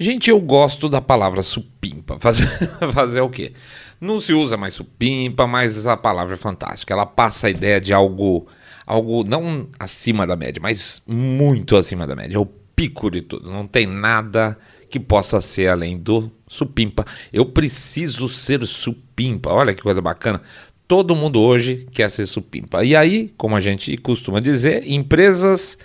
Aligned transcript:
Gente, 0.00 0.30
eu 0.30 0.40
gosto 0.40 0.88
da 0.88 1.00
palavra 1.00 1.42
supimpa. 1.42 2.18
Fazer, 2.20 2.46
fazer 2.92 3.20
o 3.20 3.28
quê? 3.28 3.52
Não 4.00 4.20
se 4.20 4.32
usa 4.32 4.56
mais 4.56 4.74
supimpa, 4.74 5.46
mas 5.46 5.86
a 5.86 5.96
palavra 5.96 6.34
é 6.34 6.36
fantástica. 6.38 6.94
Ela 6.94 7.04
passa 7.04 7.48
a 7.48 7.50
ideia 7.50 7.80
de 7.80 7.92
algo, 7.92 8.46
algo 8.86 9.24
não 9.24 9.66
acima 9.76 10.24
da 10.24 10.36
média, 10.36 10.60
mas 10.62 11.02
muito 11.04 11.76
acima 11.76 12.06
da 12.06 12.14
média. 12.14 12.36
É 12.36 12.38
o 12.38 12.46
pico 12.46 13.10
de 13.10 13.22
tudo. 13.22 13.50
Não 13.50 13.66
tem 13.66 13.86
nada 13.86 14.56
que 14.88 15.00
possa 15.00 15.40
ser 15.40 15.68
além 15.68 15.98
do 15.98 16.30
supimpa. 16.46 17.04
Eu 17.32 17.46
preciso 17.46 18.28
ser 18.28 18.64
supimpa. 18.66 19.50
Olha 19.50 19.74
que 19.74 19.82
coisa 19.82 20.00
bacana. 20.00 20.40
Todo 20.86 21.16
mundo 21.16 21.40
hoje 21.40 21.88
quer 21.90 22.08
ser 22.08 22.26
supimpa. 22.26 22.84
E 22.84 22.94
aí, 22.94 23.34
como 23.36 23.56
a 23.56 23.60
gente 23.60 23.96
costuma 23.96 24.40
dizer, 24.40 24.88
empresas 24.88 25.76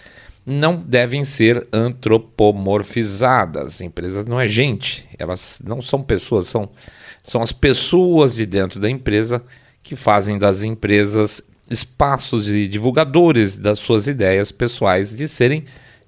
não 0.45 0.75
devem 0.75 1.23
ser 1.23 1.67
antropomorfizadas. 1.71 3.79
Empresas 3.81 4.25
não 4.25 4.39
é 4.39 4.47
gente, 4.47 5.07
elas 5.17 5.61
não 5.63 5.81
são 5.81 6.03
pessoas, 6.03 6.47
são, 6.47 6.69
são 7.23 7.41
as 7.41 7.51
pessoas 7.51 8.35
de 8.35 8.45
dentro 8.45 8.79
da 8.79 8.89
empresa 8.89 9.43
que 9.81 9.95
fazem 9.95 10.37
das 10.37 10.63
empresas 10.63 11.41
espaços 11.69 12.45
de 12.45 12.67
divulgadores 12.67 13.57
das 13.57 13.79
suas 13.79 14.07
ideias 14.07 14.51
pessoais 14.51 15.15
de 15.15 15.27
serem 15.27 15.63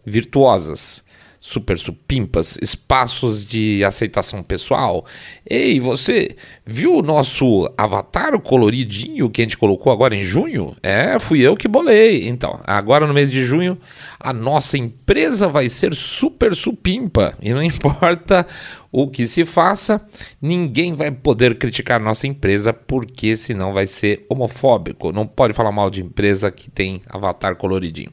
virtuosas 0.05 1.04
super 1.45 1.77
supimpas, 1.77 2.57
espaços 2.59 3.45
de 3.45 3.85
aceitação 3.85 4.41
pessoal. 4.41 5.05
Ei, 5.47 5.79
você 5.79 6.35
viu 6.65 6.95
o 6.95 7.03
nosso 7.03 7.71
avatar 7.77 8.37
coloridinho 8.39 9.29
que 9.29 9.41
a 9.41 9.45
gente 9.45 9.55
colocou 9.55 9.93
agora 9.93 10.15
em 10.15 10.23
junho? 10.23 10.75
É, 10.81 11.19
fui 11.19 11.41
eu 11.41 11.55
que 11.55 11.67
bolei. 11.67 12.27
Então, 12.27 12.59
agora 12.65 13.05
no 13.05 13.13
mês 13.13 13.29
de 13.29 13.43
junho, 13.43 13.77
a 14.19 14.33
nossa 14.33 14.75
empresa 14.75 15.47
vai 15.47 15.69
ser 15.69 15.93
super 15.93 16.55
supimpa. 16.55 17.35
E 17.39 17.53
não 17.53 17.61
importa 17.63 18.47
o 18.91 19.07
que 19.07 19.27
se 19.27 19.45
faça, 19.45 20.03
ninguém 20.41 20.95
vai 20.95 21.11
poder 21.11 21.59
criticar 21.59 21.99
nossa 21.99 22.25
empresa 22.25 22.73
porque 22.73 23.37
senão 23.37 23.71
vai 23.71 23.85
ser 23.85 24.25
homofóbico. 24.27 25.11
Não 25.11 25.27
pode 25.27 25.53
falar 25.53 25.71
mal 25.71 25.91
de 25.91 26.01
empresa 26.01 26.49
que 26.49 26.71
tem 26.71 27.03
avatar 27.07 27.55
coloridinho. 27.55 28.09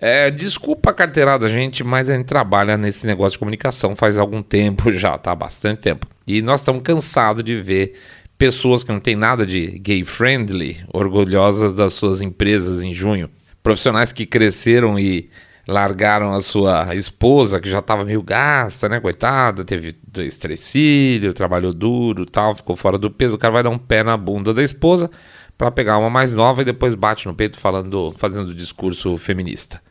É, 0.00 0.30
desculpa 0.30 0.90
a 0.90 0.94
carteirada, 0.94 1.48
gente, 1.48 1.82
mas 1.82 2.08
a 2.08 2.16
gente 2.16 2.26
trabalha 2.26 2.76
nesse 2.76 3.04
negócio 3.04 3.32
de 3.32 3.40
comunicação 3.40 3.96
faz 3.96 4.16
algum 4.16 4.42
tempo 4.42 4.90
já, 4.92 5.18
tá? 5.18 5.34
Bastante 5.34 5.80
tempo. 5.80 6.06
E 6.26 6.40
nós 6.40 6.60
estamos 6.60 6.82
cansados 6.82 7.42
de 7.42 7.60
ver 7.60 7.94
pessoas 8.38 8.84
que 8.84 8.92
não 8.92 9.00
têm 9.00 9.16
nada 9.16 9.44
de 9.44 9.78
gay 9.80 10.04
friendly, 10.04 10.78
orgulhosas 10.92 11.74
das 11.74 11.94
suas 11.94 12.20
empresas 12.20 12.80
em 12.80 12.94
junho. 12.94 13.28
Profissionais 13.60 14.12
que 14.12 14.24
cresceram 14.24 14.96
e 14.96 15.28
largaram 15.66 16.32
a 16.32 16.40
sua 16.40 16.94
esposa, 16.94 17.60
que 17.60 17.68
já 17.68 17.80
estava 17.80 18.04
meio 18.04 18.22
gasta, 18.22 18.88
né? 18.88 19.00
Coitada, 19.00 19.64
teve 19.64 19.96
dois, 20.06 20.36
três 20.36 20.72
trabalhou 21.34 21.74
duro 21.74 22.24
tal, 22.24 22.54
ficou 22.54 22.76
fora 22.76 22.96
do 22.96 23.10
peso. 23.10 23.34
O 23.34 23.38
cara 23.38 23.54
vai 23.54 23.62
dar 23.64 23.70
um 23.70 23.78
pé 23.78 24.04
na 24.04 24.16
bunda 24.16 24.54
da 24.54 24.62
esposa 24.62 25.10
para 25.58 25.72
pegar 25.72 25.98
uma 25.98 26.08
mais 26.08 26.32
nova 26.32 26.62
e 26.62 26.64
depois 26.64 26.94
bate 26.94 27.26
no 27.26 27.34
peito 27.34 27.58
falando, 27.58 28.14
fazendo 28.16 28.54
discurso 28.54 29.16
feminista. 29.16 29.82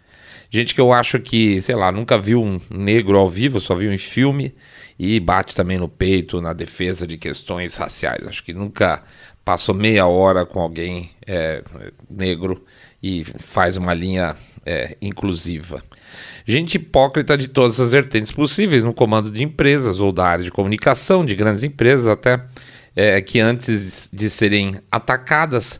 Gente 0.49 0.73
que 0.73 0.81
eu 0.81 0.93
acho 0.93 1.19
que, 1.19 1.61
sei 1.61 1.75
lá, 1.75 1.91
nunca 1.91 2.17
viu 2.17 2.41
um 2.41 2.59
negro 2.69 3.17
ao 3.17 3.29
vivo, 3.29 3.59
só 3.59 3.75
viu 3.75 3.91
em 3.91 3.97
filme 3.97 4.53
e 4.97 5.19
bate 5.19 5.55
também 5.55 5.77
no 5.77 5.89
peito 5.89 6.41
na 6.41 6.53
defesa 6.53 7.05
de 7.05 7.17
questões 7.17 7.75
raciais. 7.75 8.25
Acho 8.25 8.43
que 8.43 8.53
nunca 8.53 9.03
passou 9.43 9.75
meia 9.75 10.07
hora 10.07 10.45
com 10.45 10.59
alguém 10.59 11.09
é, 11.25 11.63
negro 12.09 12.63
e 13.01 13.23
faz 13.39 13.77
uma 13.77 13.93
linha 13.93 14.35
é, 14.65 14.97
inclusiva. 15.01 15.83
Gente 16.45 16.75
hipócrita 16.75 17.37
de 17.37 17.47
todas 17.47 17.79
as 17.79 17.91
vertentes 17.91 18.31
possíveis 18.31 18.83
no 18.83 18.93
comando 18.93 19.29
de 19.29 19.43
empresas 19.43 19.99
ou 19.99 20.11
da 20.11 20.25
área 20.25 20.43
de 20.43 20.51
comunicação 20.51 21.25
de 21.25 21.35
grandes 21.35 21.63
empresas, 21.63 22.07
até 22.07 22.43
é, 22.95 23.21
que 23.21 23.39
antes 23.39 24.09
de 24.11 24.29
serem 24.29 24.79
atacadas, 24.91 25.79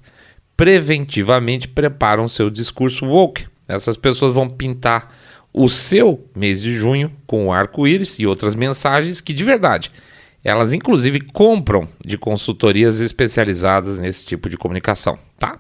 preventivamente 0.56 1.67
preparam 1.67 2.28
seu 2.28 2.49
discurso 2.49 3.05
woke 3.05 3.48
essas 3.67 3.98
pessoas 3.98 4.33
vão 4.33 4.50
pintar 4.50 5.14
o 5.54 5.67
seu 5.70 6.23
mês 6.36 6.61
de 6.61 6.72
junho 6.72 7.11
com 7.26 7.52
arco-íris 7.52 8.20
e 8.20 8.28
outras 8.28 8.54
mensagens 8.54 9.20
que, 9.20 9.33
de 9.33 9.44
verdade, 9.44 9.92
elas 10.44 10.72
inclusive 10.72 11.20
compram 11.20 11.88
de 12.05 12.17
consultorias 12.17 13.00
especializadas 13.00 13.98
nesse 13.98 14.26
tipo 14.26 14.50
de 14.50 14.55
comunicação, 14.55 15.17
tá? 15.38 15.60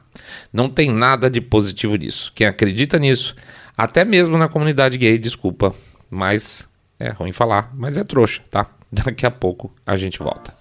Não 0.53 0.69
tem 0.69 0.91
nada 0.91 1.29
de 1.29 1.41
positivo 1.41 1.95
nisso. 1.95 2.31
Quem 2.33 2.47
acredita 2.47 2.99
nisso, 2.99 3.35
até 3.75 4.05
mesmo 4.05 4.37
na 4.37 4.47
comunidade 4.47 4.97
gay, 4.97 5.17
desculpa, 5.17 5.73
mas 6.09 6.69
é 6.99 7.09
ruim 7.09 7.33
falar, 7.33 7.71
mas 7.75 7.97
é 7.97 8.03
trouxa, 8.03 8.41
tá? 8.49 8.67
Daqui 8.91 9.25
a 9.25 9.31
pouco 9.31 9.73
a 9.85 9.97
gente 9.97 10.19
volta. 10.19 10.53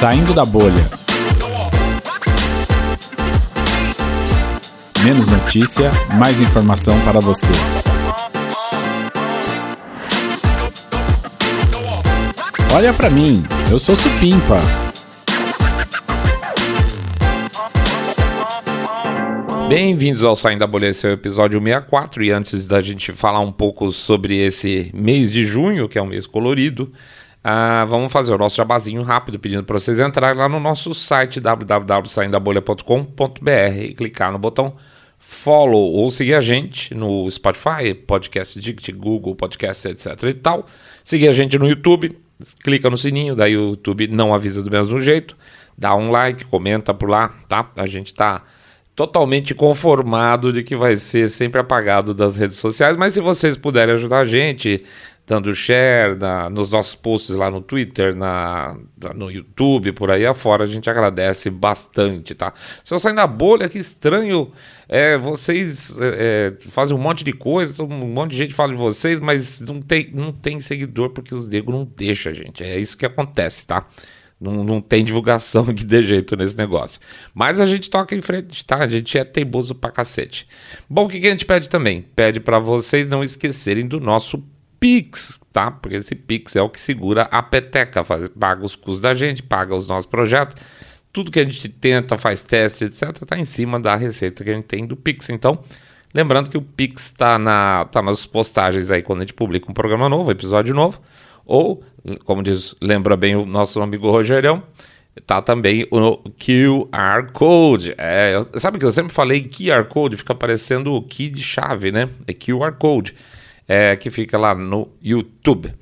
Saindo 0.00 0.34
da 0.34 0.44
bolha. 0.44 1.05
Menos 5.06 5.30
notícia, 5.30 5.90
mais 6.18 6.40
informação 6.40 6.98
para 7.02 7.20
você. 7.20 7.46
Olha 12.74 12.92
para 12.92 13.08
mim, 13.08 13.40
eu 13.70 13.78
sou 13.78 13.94
Supimpa. 13.94 14.58
Bem-vindos 19.68 20.24
ao 20.24 20.34
Saindo 20.34 20.58
da 20.58 20.66
Bolha, 20.66 20.88
esse 20.88 21.06
é 21.06 21.10
o 21.10 21.12
episódio 21.12 21.62
64. 21.62 22.24
E 22.24 22.32
antes 22.32 22.66
da 22.66 22.82
gente 22.82 23.12
falar 23.12 23.38
um 23.38 23.52
pouco 23.52 23.92
sobre 23.92 24.44
esse 24.44 24.90
mês 24.92 25.30
de 25.30 25.44
junho, 25.44 25.88
que 25.88 26.00
é 26.00 26.02
um 26.02 26.06
mês 26.06 26.26
colorido, 26.26 26.92
uh, 27.44 27.86
vamos 27.86 28.12
fazer 28.12 28.34
o 28.34 28.38
nosso 28.38 28.56
jabazinho 28.56 29.02
rápido, 29.02 29.38
pedindo 29.38 29.62
para 29.62 29.78
vocês 29.78 30.00
entrarem 30.00 30.36
lá 30.36 30.48
no 30.48 30.58
nosso 30.58 30.92
site 30.92 31.38
www.saindabolha.com.br 31.38 33.82
e 33.82 33.94
clicar 33.94 34.32
no 34.32 34.38
botão 34.40 34.74
follow 35.28 35.92
ou 35.92 36.08
seguir 36.08 36.34
a 36.34 36.40
gente 36.40 36.94
no 36.94 37.28
Spotify, 37.28 37.92
Podcast 38.06 38.60
Dict, 38.60 38.92
Google 38.92 39.34
Podcast, 39.34 39.88
etc 39.88 40.22
e 40.22 40.34
tal. 40.34 40.66
Seguir 41.04 41.26
a 41.26 41.32
gente 41.32 41.58
no 41.58 41.68
YouTube, 41.68 42.16
clica 42.62 42.88
no 42.88 42.96
sininho, 42.96 43.34
daí 43.34 43.56
o 43.56 43.70
YouTube 43.70 44.06
não 44.06 44.32
avisa 44.32 44.62
do 44.62 44.70
mesmo 44.70 45.02
jeito. 45.02 45.36
Dá 45.76 45.96
um 45.96 46.12
like, 46.12 46.44
comenta 46.44 46.94
por 46.94 47.10
lá, 47.10 47.34
tá? 47.48 47.68
A 47.74 47.88
gente 47.88 48.14
tá 48.14 48.44
totalmente 48.94 49.52
conformado 49.52 50.52
de 50.52 50.62
que 50.62 50.76
vai 50.76 50.96
ser 50.96 51.28
sempre 51.28 51.60
apagado 51.60 52.14
das 52.14 52.36
redes 52.36 52.58
sociais, 52.58 52.96
mas 52.96 53.12
se 53.12 53.20
vocês 53.20 53.56
puderem 53.56 53.96
ajudar 53.96 54.20
a 54.20 54.24
gente, 54.24 54.80
dando 55.26 55.52
share 55.54 56.14
na, 56.14 56.48
nos 56.48 56.70
nossos 56.70 56.94
posts 56.94 57.34
lá 57.34 57.50
no 57.50 57.60
Twitter, 57.60 58.14
na, 58.14 58.76
no 59.14 59.30
YouTube, 59.30 59.92
por 59.92 60.10
aí 60.10 60.24
afora, 60.24 60.62
a 60.62 60.66
gente 60.66 60.88
agradece 60.88 61.50
bastante, 61.50 62.34
tá? 62.34 62.54
Se 62.84 62.94
eu 62.94 62.98
sair 62.98 63.14
da 63.14 63.26
bolha, 63.26 63.68
que 63.68 63.76
estranho, 63.76 64.52
é, 64.88 65.18
vocês 65.18 65.98
é, 65.98 66.52
é, 66.64 66.70
fazem 66.70 66.96
um 66.96 67.00
monte 67.00 67.24
de 67.24 67.32
coisa, 67.32 67.82
um 67.82 67.88
monte 67.88 68.30
de 68.30 68.36
gente 68.36 68.54
fala 68.54 68.72
de 68.72 68.78
vocês, 68.78 69.18
mas 69.18 69.58
não 69.58 69.80
tem, 69.80 70.10
não 70.12 70.30
tem 70.32 70.60
seguidor 70.60 71.10
porque 71.10 71.34
os 71.34 71.48
negros 71.48 71.74
não 71.74 71.84
deixam, 71.84 72.32
gente. 72.32 72.62
É 72.62 72.78
isso 72.78 72.96
que 72.96 73.04
acontece, 73.04 73.66
tá? 73.66 73.84
Não, 74.40 74.62
não 74.62 74.80
tem 74.80 75.04
divulgação 75.04 75.64
que 75.74 75.84
dê 75.84 76.04
jeito 76.04 76.36
nesse 76.36 76.56
negócio. 76.56 77.00
Mas 77.34 77.58
a 77.58 77.64
gente 77.64 77.90
toca 77.90 78.14
em 78.14 78.20
frente, 78.20 78.64
tá? 78.64 78.76
A 78.76 78.88
gente 78.88 79.18
é 79.18 79.24
teimoso 79.24 79.74
pra 79.74 79.90
cacete. 79.90 80.46
Bom, 80.88 81.06
o 81.06 81.08
que, 81.08 81.18
que 81.18 81.26
a 81.26 81.30
gente 81.30 81.46
pede 81.46 81.68
também? 81.68 82.02
Pede 82.14 82.38
para 82.38 82.60
vocês 82.60 83.08
não 83.08 83.24
esquecerem 83.24 83.88
do 83.88 83.98
nosso 83.98 84.40
Pix, 84.86 85.36
tá? 85.52 85.68
Porque 85.68 85.96
esse 85.96 86.14
Pix 86.14 86.54
é 86.54 86.62
o 86.62 86.68
que 86.68 86.80
segura 86.80 87.22
a 87.22 87.42
peteca, 87.42 88.04
faz, 88.04 88.28
paga 88.28 88.64
os 88.64 88.76
custos 88.76 89.00
da 89.00 89.14
gente, 89.16 89.42
paga 89.42 89.74
os 89.74 89.84
nossos 89.84 90.06
projetos. 90.06 90.62
Tudo 91.12 91.32
que 91.32 91.40
a 91.40 91.44
gente 91.44 91.68
tenta, 91.68 92.16
faz 92.16 92.40
teste, 92.40 92.84
etc., 92.84 93.20
está 93.20 93.36
em 93.36 93.44
cima 93.44 93.80
da 93.80 93.96
receita 93.96 94.44
que 94.44 94.50
a 94.50 94.54
gente 94.54 94.66
tem 94.66 94.86
do 94.86 94.94
Pix. 94.94 95.28
Então, 95.28 95.58
lembrando 96.14 96.48
que 96.48 96.56
o 96.56 96.62
Pix 96.62 97.06
está 97.06 97.36
na, 97.36 97.86
tá 97.86 98.00
nas 98.00 98.24
postagens 98.26 98.88
aí 98.92 99.02
quando 99.02 99.18
a 99.18 99.22
gente 99.22 99.34
publica 99.34 99.68
um 99.68 99.74
programa 99.74 100.08
novo, 100.08 100.30
episódio 100.30 100.72
novo. 100.72 101.02
Ou, 101.44 101.82
como 102.24 102.40
diz, 102.40 102.76
lembra 102.80 103.16
bem 103.16 103.34
o 103.34 103.44
nosso 103.44 103.82
amigo 103.82 104.08
Rogerão, 104.08 104.62
tá 105.26 105.42
também 105.42 105.84
o 105.90 106.16
QR 106.38 107.32
Code. 107.32 107.92
É, 107.98 108.40
sabe 108.54 108.78
que 108.78 108.84
eu 108.84 108.92
sempre 108.92 109.12
falei 109.12 109.48
QR 109.48 109.84
Code, 109.86 110.16
fica 110.16 110.32
parecendo 110.34 110.92
o 110.92 111.02
key 111.02 111.28
de 111.28 111.42
chave, 111.42 111.90
né? 111.90 112.08
É 112.24 112.32
QR 112.32 112.70
Code 112.78 113.16
é, 113.66 113.96
que 113.96 114.10
fica 114.10 114.38
lá 114.38 114.54
no 114.54 114.88
YouTube. 115.02 115.74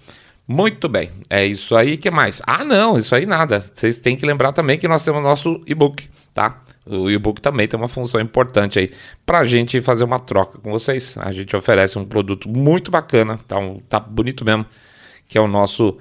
Muito 0.46 0.88
bem, 0.88 1.10
é 1.30 1.46
isso 1.46 1.74
aí. 1.74 1.96
que 1.96 2.10
mais? 2.10 2.42
Ah, 2.46 2.62
não, 2.64 2.98
isso 2.98 3.14
aí 3.14 3.24
nada. 3.24 3.60
Vocês 3.60 3.96
têm 3.96 4.14
que 4.14 4.26
lembrar 4.26 4.52
também 4.52 4.76
que 4.76 4.86
nós 4.86 5.02
temos 5.02 5.22
nosso 5.22 5.62
e-book, 5.66 6.06
tá? 6.34 6.62
O 6.86 7.10
e-book 7.10 7.40
também 7.40 7.66
tem 7.66 7.80
uma 7.80 7.88
função 7.88 8.20
importante 8.20 8.78
aí 8.78 8.90
para 9.24 9.38
a 9.38 9.44
gente 9.44 9.80
fazer 9.80 10.04
uma 10.04 10.18
troca 10.18 10.58
com 10.58 10.70
vocês. 10.70 11.16
A 11.16 11.32
gente 11.32 11.56
oferece 11.56 11.98
um 11.98 12.04
produto 12.04 12.46
muito 12.46 12.90
bacana, 12.90 13.40
tá, 13.48 13.58
um, 13.58 13.80
tá 13.88 13.98
bonito 13.98 14.44
mesmo, 14.44 14.66
que 15.26 15.38
é 15.38 15.40
o 15.40 15.48
nosso 15.48 15.96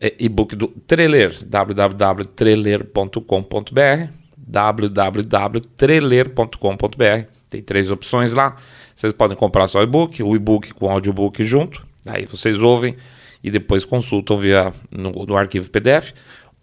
é, 0.00 0.14
e-book 0.18 0.56
do 0.56 0.68
Treler, 0.68 1.38
www.treler.com.br 1.44 4.22
www.treler.com.br 4.44 7.41
Tem 7.52 7.60
três 7.60 7.90
opções 7.90 8.32
lá 8.32 8.56
Vocês 8.96 9.12
podem 9.12 9.36
comprar 9.36 9.68
só 9.68 9.80
o 9.80 9.82
e-book, 9.82 10.22
o 10.22 10.34
e-book 10.34 10.72
com 10.72 10.86
o 10.86 10.90
audiobook 10.90 11.44
junto, 11.44 11.86
aí 12.06 12.24
vocês 12.24 12.58
ouvem 12.58 12.96
e 13.44 13.50
depois 13.50 13.84
consultam 13.84 14.38
via 14.38 14.72
no, 14.90 15.10
no 15.26 15.36
arquivo 15.36 15.68
PDF, 15.68 16.12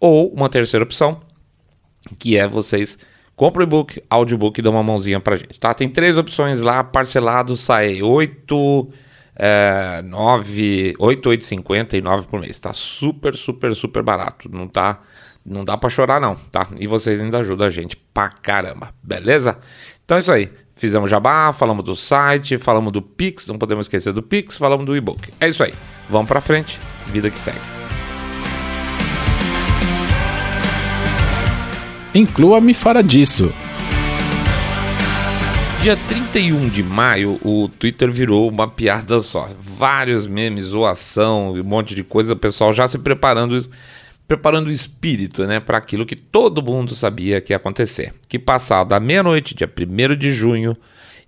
ou 0.00 0.32
uma 0.32 0.48
terceira 0.48 0.82
opção, 0.82 1.20
que 2.18 2.36
é 2.36 2.48
vocês 2.48 2.98
compram 3.36 3.60
o 3.60 3.68
e-book, 3.68 4.02
audiobook 4.08 4.58
e 4.58 4.62
dão 4.62 4.72
uma 4.72 4.82
mãozinha 4.82 5.20
pra 5.20 5.36
gente, 5.36 5.60
tá? 5.60 5.74
Tem 5.74 5.88
três 5.88 6.16
opções 6.18 6.60
lá, 6.60 6.82
parcelado 6.82 7.56
sai 7.56 8.02
8, 8.02 8.88
é, 9.36 10.02
9, 10.02 10.94
8, 10.98 11.28
8,50 11.28 11.94
e 11.94 12.00
9 12.00 12.26
por 12.26 12.40
mês, 12.40 12.58
tá 12.58 12.72
super, 12.72 13.34
super, 13.36 13.74
super 13.74 14.02
barato, 14.02 14.48
não 14.50 14.66
tá... 14.66 15.00
Não 15.42 15.64
dá 15.64 15.74
para 15.74 15.88
chorar 15.88 16.20
não, 16.20 16.34
tá? 16.34 16.68
E 16.78 16.86
vocês 16.86 17.18
ainda 17.18 17.38
ajudam 17.38 17.66
a 17.66 17.70
gente 17.70 17.96
pra 18.12 18.28
caramba, 18.28 18.92
beleza? 19.02 19.58
Então 20.04 20.18
é 20.18 20.20
isso 20.20 20.30
aí. 20.30 20.52
Fizemos 20.80 21.10
jabá, 21.10 21.52
falamos 21.52 21.84
do 21.84 21.94
site, 21.94 22.56
falamos 22.56 22.90
do 22.90 23.02
Pix, 23.02 23.46
não 23.46 23.58
podemos 23.58 23.84
esquecer 23.84 24.14
do 24.14 24.22
Pix, 24.22 24.56
falamos 24.56 24.86
do 24.86 24.96
e-book. 24.96 25.30
É 25.38 25.46
isso 25.46 25.62
aí. 25.62 25.74
Vamos 26.08 26.26
para 26.26 26.40
frente, 26.40 26.80
vida 27.08 27.28
que 27.28 27.38
segue. 27.38 27.60
Inclua-me 32.14 32.72
fora 32.72 33.02
disso. 33.02 33.52
Dia 35.82 35.98
31 36.08 36.70
de 36.70 36.82
maio, 36.82 37.38
o 37.44 37.68
Twitter 37.78 38.10
virou 38.10 38.48
uma 38.48 38.66
piada 38.66 39.20
só. 39.20 39.50
Vários 39.62 40.26
memes, 40.26 40.64
zoação, 40.64 41.52
um 41.52 41.62
monte 41.62 41.94
de 41.94 42.02
coisa, 42.02 42.32
o 42.32 42.36
pessoal 42.36 42.72
já 42.72 42.88
se 42.88 42.96
preparando 42.96 43.62
preparando 44.30 44.68
o 44.68 44.70
espírito 44.70 45.44
né, 45.44 45.58
para 45.58 45.76
aquilo 45.76 46.06
que 46.06 46.14
todo 46.14 46.62
mundo 46.62 46.94
sabia 46.94 47.40
que 47.40 47.52
ia 47.52 47.56
acontecer. 47.56 48.14
Que 48.28 48.38
passado 48.38 48.92
a 48.92 49.00
meia-noite, 49.00 49.56
dia 49.56 49.68
1 49.68 50.14
de 50.14 50.30
junho, 50.30 50.76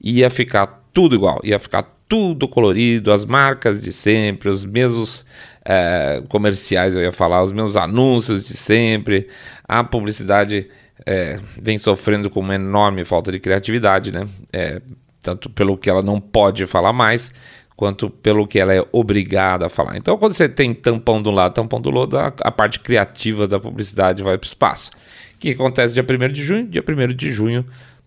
ia 0.00 0.30
ficar 0.30 0.84
tudo 0.92 1.16
igual, 1.16 1.40
ia 1.42 1.58
ficar 1.58 1.82
tudo 2.06 2.46
colorido, 2.46 3.12
as 3.12 3.24
marcas 3.24 3.82
de 3.82 3.92
sempre, 3.92 4.48
os 4.48 4.64
mesmos 4.64 5.26
é, 5.64 6.22
comerciais, 6.28 6.94
eu 6.94 7.02
ia 7.02 7.10
falar, 7.10 7.42
os 7.42 7.50
mesmos 7.50 7.76
anúncios 7.76 8.46
de 8.46 8.56
sempre, 8.56 9.26
a 9.66 9.82
publicidade 9.82 10.68
é, 11.04 11.40
vem 11.60 11.78
sofrendo 11.78 12.30
com 12.30 12.38
uma 12.38 12.54
enorme 12.54 13.04
falta 13.04 13.32
de 13.32 13.40
criatividade, 13.40 14.12
né? 14.12 14.28
É, 14.52 14.80
tanto 15.20 15.50
pelo 15.50 15.76
que 15.76 15.90
ela 15.90 16.02
não 16.02 16.20
pode 16.20 16.66
falar 16.66 16.92
mais, 16.92 17.32
quanto 17.76 18.10
pelo 18.10 18.46
que 18.46 18.58
ela 18.58 18.74
é 18.74 18.84
obrigada 18.92 19.66
a 19.66 19.68
falar. 19.68 19.96
Então, 19.96 20.16
quando 20.16 20.32
você 20.32 20.48
tem 20.48 20.74
tampão 20.74 21.22
um 21.24 21.30
lado, 21.30 21.54
tampão 21.54 21.80
do 21.80 21.92
outro, 21.94 22.18
a, 22.18 22.32
a 22.42 22.50
parte 22.50 22.80
criativa 22.80 23.48
da 23.48 23.58
publicidade 23.58 24.22
vai 24.22 24.38
para 24.38 24.44
o 24.44 24.48
espaço. 24.48 24.90
O 25.34 25.38
que 25.38 25.50
acontece 25.50 25.94
dia 25.94 26.04
1 26.04 26.32
de 26.32 26.44
junho? 26.44 26.66
Dia 26.66 26.84
1 26.86 27.14
de 27.14 27.32
junho, 27.32 27.66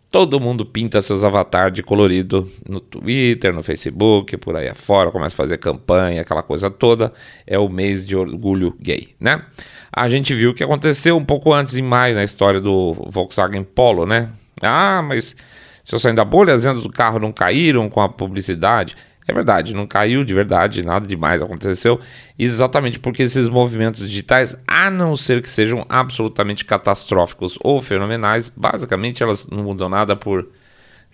todo 0.09 0.39
mundo 0.39 0.65
pinta 0.65 1.01
seus 1.01 1.23
avatares 1.23 1.73
de 1.73 1.83
colorido 1.83 2.49
no 2.67 2.79
Twitter, 2.79 3.53
no 3.53 3.61
Facebook, 3.61 4.37
por 4.37 4.55
aí 4.55 4.69
afora, 4.69 5.11
começa 5.11 5.35
a 5.35 5.37
fazer 5.37 5.57
campanha, 5.57 6.21
aquela 6.21 6.41
coisa 6.41 6.71
toda. 6.71 7.11
É 7.45 7.59
o 7.59 7.67
mês 7.67 8.07
de 8.07 8.15
orgulho 8.15 8.73
gay, 8.79 9.09
né? 9.19 9.43
A 9.91 10.07
gente 10.07 10.33
viu 10.33 10.51
o 10.51 10.53
que 10.53 10.63
aconteceu 10.63 11.17
um 11.17 11.25
pouco 11.25 11.53
antes, 11.53 11.75
em 11.75 11.81
maio, 11.81 12.15
na 12.15 12.23
história 12.23 12.61
do 12.61 12.93
Volkswagen 13.09 13.63
Polo, 13.63 14.05
né? 14.05 14.29
Ah, 14.61 15.01
mas 15.01 15.35
se 15.83 15.93
eu 15.93 15.99
sair 15.99 16.15
da 16.15 16.25
bolha, 16.25 16.53
as 16.53 16.63
vendas 16.63 16.81
do 16.81 16.89
carro 16.89 17.19
não 17.19 17.31
caíram 17.31 17.89
com 17.89 18.01
a 18.01 18.09
publicidade. 18.09 18.95
É 19.27 19.33
verdade, 19.33 19.73
não 19.73 19.87
caiu 19.87 20.23
de 20.23 20.33
verdade, 20.35 20.85
nada 20.85 21.07
demais 21.07 21.41
aconteceu, 21.41 21.99
exatamente 22.37 22.99
porque 22.99 23.23
esses 23.23 23.49
movimentos 23.49 24.07
digitais, 24.07 24.55
a 24.67 24.91
não 24.91 25.15
ser 25.15 25.41
que 25.41 25.49
sejam 25.49 25.83
absolutamente 25.89 26.63
catastróficos 26.63 27.57
ou 27.63 27.81
fenomenais, 27.81 28.51
basicamente 28.55 29.23
elas 29.23 29.47
não 29.47 29.63
mudam 29.63 29.89
nada 29.89 30.15
por. 30.15 30.47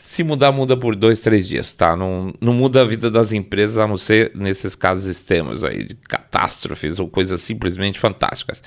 Se 0.04 0.24
mudar, 0.24 0.52
muda 0.52 0.76
por 0.76 0.96
dois, 0.96 1.20
três 1.20 1.48
dias, 1.48 1.74
tá? 1.74 1.96
Não, 1.96 2.34
não 2.42 2.56
muda 2.56 2.82
a 2.82 2.84
vida 2.84 3.10
das 3.10 3.32
empresas, 3.34 3.78
a 3.78 3.88
não 3.88 3.98
ser 3.98 4.32
nesses 4.34 4.74
casos 4.74 5.06
extremos 5.06 5.64
aí, 5.64 5.84
de 5.84 5.94
catástrofes 5.94 7.00
ou 7.00 7.08
coisas 7.08 7.40
simplesmente 7.40 8.00
fantásticas. 8.00 8.64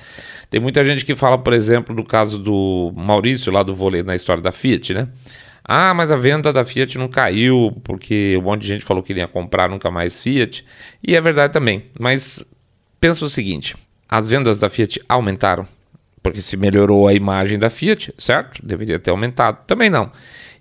Tem 0.49 0.61
muita 0.61 0.81
gente 0.85 1.03
que 1.03 1.13
fala, 1.13 1.37
por 1.37 1.51
exemplo, 1.51 1.93
do 1.93 2.05
caso 2.05 2.39
do 2.39 2.93
Maurício, 2.95 3.51
lá 3.51 3.63
do 3.63 3.75
vôlei, 3.75 4.01
na 4.01 4.15
história 4.15 4.41
da 4.41 4.53
Fiat, 4.53 4.93
né? 4.93 5.09
Ah, 5.67 5.93
mas 5.95 6.11
a 6.11 6.15
venda 6.15 6.53
da 6.53 6.63
Fiat 6.63 6.97
não 6.97 7.07
caiu 7.07 7.75
porque 7.83 8.37
um 8.37 8.43
monte 8.43 8.61
de 8.61 8.67
gente 8.67 8.85
falou 8.85 9.01
que 9.01 9.13
ia 9.13 9.27
comprar 9.27 9.67
nunca 9.67 9.89
mais 9.89 10.19
Fiat. 10.19 10.63
E 11.05 11.15
é 11.15 11.21
verdade 11.21 11.51
também. 11.51 11.85
Mas 11.99 12.45
pensa 13.01 13.25
o 13.25 13.29
seguinte: 13.29 13.75
as 14.07 14.29
vendas 14.29 14.59
da 14.59 14.69
Fiat 14.69 15.01
aumentaram 15.09 15.67
porque 16.21 16.41
se 16.41 16.57
melhorou 16.57 17.07
a 17.07 17.13
imagem 17.13 17.59
da 17.59 17.69
Fiat, 17.69 18.13
certo? 18.17 18.65
Deveria 18.65 18.97
ter 18.97 19.11
aumentado. 19.11 19.59
Também 19.67 19.91
não. 19.91 20.11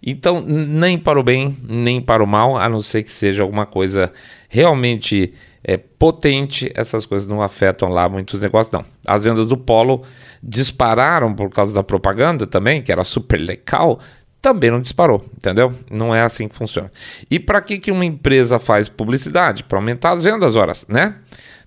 Então, 0.03 0.43
nem 0.43 0.99
para 0.99 1.19
o 1.19 1.23
bem, 1.23 1.57
nem 1.67 2.03
para 2.03 2.23
o 2.23 2.27
mal, 2.27 2.59
a 2.59 2.69
não 2.69 2.83
ser 2.83 3.03
que 3.03 3.11
seja 3.11 3.43
alguma 3.43 3.65
coisa 3.65 4.13
realmente 4.47 5.33
é, 5.65 5.79
potente, 5.79 6.71
essas 6.75 7.07
coisas 7.07 7.27
não 7.27 7.41
afetam 7.41 7.89
lá 7.89 8.07
muitos 8.07 8.43
negócios, 8.43 8.71
não. 8.71 8.85
As 9.07 9.25
vendas 9.25 9.49
do 9.49 9.57
Polo 9.57 10.03
dispararam 10.43 11.35
por 11.35 11.49
causa 11.49 11.73
da 11.73 11.83
propaganda 11.83 12.47
também, 12.47 12.83
que 12.83 12.93
era 12.93 13.03
super 13.03 13.41
legal, 13.41 13.99
também 14.45 14.71
não 14.71 14.79
disparou, 14.79 15.25
entendeu? 15.35 15.73
Não 15.91 16.15
é 16.15 16.21
assim 16.21 16.49
que 16.49 16.55
funciona. 16.55 16.91
E 17.31 17.41
para 17.41 17.63
que, 17.63 17.79
que 17.79 17.91
uma 17.91 18.05
empresa 18.05 18.59
faz 18.59 18.91
publicidade? 18.91 19.65
Para 19.65 19.79
aumentar 19.79 20.11
as 20.11 20.23
vendas, 20.23 20.55
horas, 20.55 20.85
né? 20.87 21.15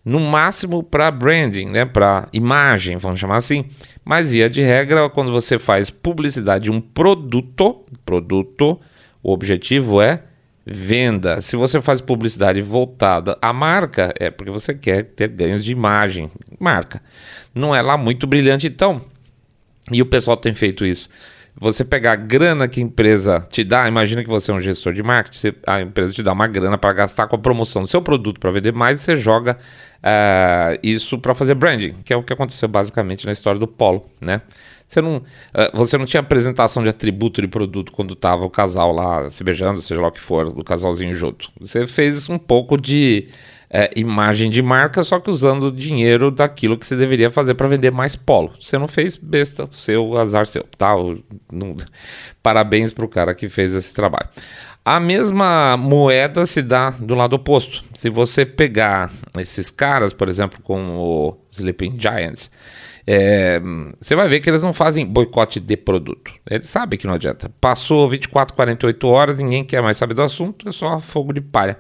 No 0.05 0.19
máximo 0.19 0.83
para 0.83 1.09
branding, 1.09 1.65
né? 1.65 1.85
Para 1.85 2.29
imagem, 2.31 2.97
vamos 2.97 3.19
chamar 3.19 3.37
assim. 3.37 3.65
Mas 4.05 4.29
via 4.29 4.47
de 4.47 4.61
regra, 4.61 5.09
quando 5.09 5.31
você 5.31 5.57
faz 5.57 5.89
publicidade 5.89 6.65
de 6.65 6.71
um 6.71 6.79
produto, 6.79 7.83
produto, 8.05 8.79
o 9.23 9.31
objetivo 9.31 9.99
é 9.99 10.21
venda. 10.63 11.41
Se 11.41 11.55
você 11.55 11.81
faz 11.81 11.99
publicidade 11.99 12.61
voltada 12.61 13.39
à 13.41 13.51
marca, 13.51 14.13
é 14.19 14.29
porque 14.29 14.51
você 14.51 14.75
quer 14.75 15.01
ter 15.01 15.29
ganhos 15.29 15.65
de 15.65 15.71
imagem, 15.71 16.29
marca. 16.59 17.01
Não 17.55 17.73
é 17.73 17.81
lá 17.81 17.97
muito 17.97 18.27
brilhante, 18.27 18.67
então. 18.67 19.01
E 19.91 19.99
o 19.99 20.05
pessoal 20.05 20.37
tem 20.37 20.53
feito 20.53 20.85
isso 20.85 21.09
você 21.59 21.83
pegar 21.83 22.13
a 22.13 22.15
grana 22.15 22.67
que 22.67 22.79
a 22.79 22.83
empresa 22.83 23.47
te 23.49 23.63
dá, 23.63 23.87
imagina 23.87 24.23
que 24.23 24.29
você 24.29 24.51
é 24.51 24.53
um 24.53 24.61
gestor 24.61 24.93
de 24.93 25.01
marketing, 25.01 25.37
você, 25.37 25.55
a 25.65 25.81
empresa 25.81 26.13
te 26.13 26.21
dá 26.21 26.33
uma 26.33 26.47
grana 26.47 26.77
para 26.77 26.93
gastar 26.93 27.27
com 27.27 27.35
a 27.35 27.39
promoção 27.39 27.81
do 27.81 27.87
seu 27.87 28.01
produto 28.01 28.39
para 28.39 28.51
vender 28.51 28.73
mais, 28.73 29.01
e 29.01 29.03
você 29.03 29.17
joga 29.17 29.57
uh, 29.97 30.79
isso 30.83 31.17
para 31.17 31.33
fazer 31.33 31.55
branding, 31.55 31.93
que 32.05 32.13
é 32.13 32.15
o 32.15 32.23
que 32.23 32.31
aconteceu 32.31 32.67
basicamente 32.67 33.25
na 33.25 33.31
história 33.31 33.59
do 33.59 33.67
Polo, 33.67 34.05
né? 34.21 34.41
Você 34.87 35.01
não, 35.01 35.17
uh, 35.17 35.23
você 35.73 35.97
não 35.97 36.05
tinha 36.05 36.21
apresentação 36.21 36.81
de 36.81 36.89
atributo 36.89 37.41
de 37.41 37.47
produto 37.47 37.91
quando 37.91 38.13
estava 38.13 38.45
o 38.45 38.49
casal 38.49 38.93
lá 38.93 39.29
se 39.29 39.43
beijando, 39.43 39.81
seja 39.81 39.99
lá 39.99 40.07
o 40.07 40.11
que 40.11 40.21
for, 40.21 40.53
do 40.53 40.63
casalzinho 40.63 41.13
junto. 41.13 41.51
Você 41.59 41.85
fez 41.87 42.29
um 42.29 42.37
pouco 42.37 42.79
de 42.79 43.27
é, 43.69 43.89
imagem 43.95 44.49
de 44.49 44.61
marca, 44.61 45.03
só 45.03 45.19
que 45.19 45.29
usando 45.29 45.71
dinheiro 45.71 46.31
daquilo 46.31 46.77
que 46.77 46.87
você 46.87 46.95
deveria 46.95 47.29
fazer 47.29 47.55
para 47.55 47.67
vender 47.67 47.91
mais 47.91 48.15
polo. 48.15 48.53
Você 48.61 48.77
não 48.77 48.87
fez 48.87 49.17
besta, 49.17 49.67
seu 49.71 50.17
azar 50.17 50.45
seu, 50.45 50.63
tá? 50.77 50.93
Não, 51.51 51.75
parabéns 52.41 52.91
para 52.91 53.05
o 53.05 53.09
cara 53.09 53.35
que 53.35 53.49
fez 53.49 53.73
esse 53.73 53.93
trabalho. 53.93 54.29
A 54.85 55.01
mesma 55.01 55.75
moeda 55.75 56.45
se 56.45 56.61
dá 56.61 56.91
do 56.91 57.13
lado 57.13 57.33
oposto. 57.33 57.83
Se 57.93 58.09
você 58.09 58.45
pegar 58.45 59.11
esses 59.37 59.69
caras, 59.69 60.13
por 60.13 60.29
exemplo, 60.29 60.61
com 60.63 60.97
o 60.97 61.37
Sleeping 61.51 61.99
Giants, 61.99 62.49
é, 63.05 63.61
você 63.99 64.15
vai 64.15 64.29
ver 64.29 64.39
que 64.39 64.49
eles 64.49 64.63
não 64.63 64.73
fazem 64.73 65.05
boicote 65.05 65.59
de 65.59 65.75
produto. 65.75 66.33
Eles 66.49 66.67
sabem 66.67 66.97
que 66.97 67.05
não 67.05 67.15
adianta. 67.15 67.51
Passou 67.59 68.07
24, 68.07 68.55
48 68.55 69.07
horas, 69.07 69.37
ninguém 69.37 69.65
quer 69.65 69.81
mais 69.81 69.97
saber 69.97 70.13
do 70.13 70.21
assunto, 70.21 70.69
é 70.69 70.71
só 70.71 71.01
fogo 71.01 71.33
de 71.33 71.41
palha. 71.41 71.77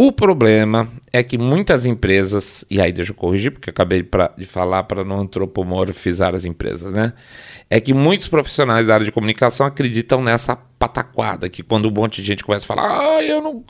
O 0.00 0.12
problema 0.12 0.88
é 1.12 1.24
que 1.24 1.36
muitas 1.36 1.84
empresas, 1.84 2.64
e 2.70 2.80
aí 2.80 2.92
deixa 2.92 3.10
eu 3.10 3.16
corrigir, 3.16 3.50
porque 3.50 3.68
acabei 3.68 4.04
pra, 4.04 4.32
de 4.38 4.46
falar 4.46 4.84
para 4.84 5.02
não 5.02 5.22
antropomorfizar 5.22 6.36
as 6.36 6.44
empresas, 6.44 6.92
né? 6.92 7.14
É 7.68 7.80
que 7.80 7.92
muitos 7.92 8.28
profissionais 8.28 8.86
da 8.86 8.94
área 8.94 9.04
de 9.04 9.10
comunicação 9.10 9.66
acreditam 9.66 10.22
nessa 10.22 10.54
pataquada, 10.54 11.48
que 11.48 11.64
quando 11.64 11.88
um 11.88 11.90
monte 11.90 12.22
de 12.22 12.28
gente 12.28 12.44
começa 12.44 12.64
a 12.64 12.68
falar, 12.68 12.96
ah, 12.96 13.24
eu 13.24 13.42
não. 13.42 13.64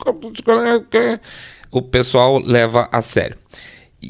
O 1.71 1.81
pessoal 1.81 2.37
leva 2.37 2.87
a 2.91 3.01
sério. 3.01 3.35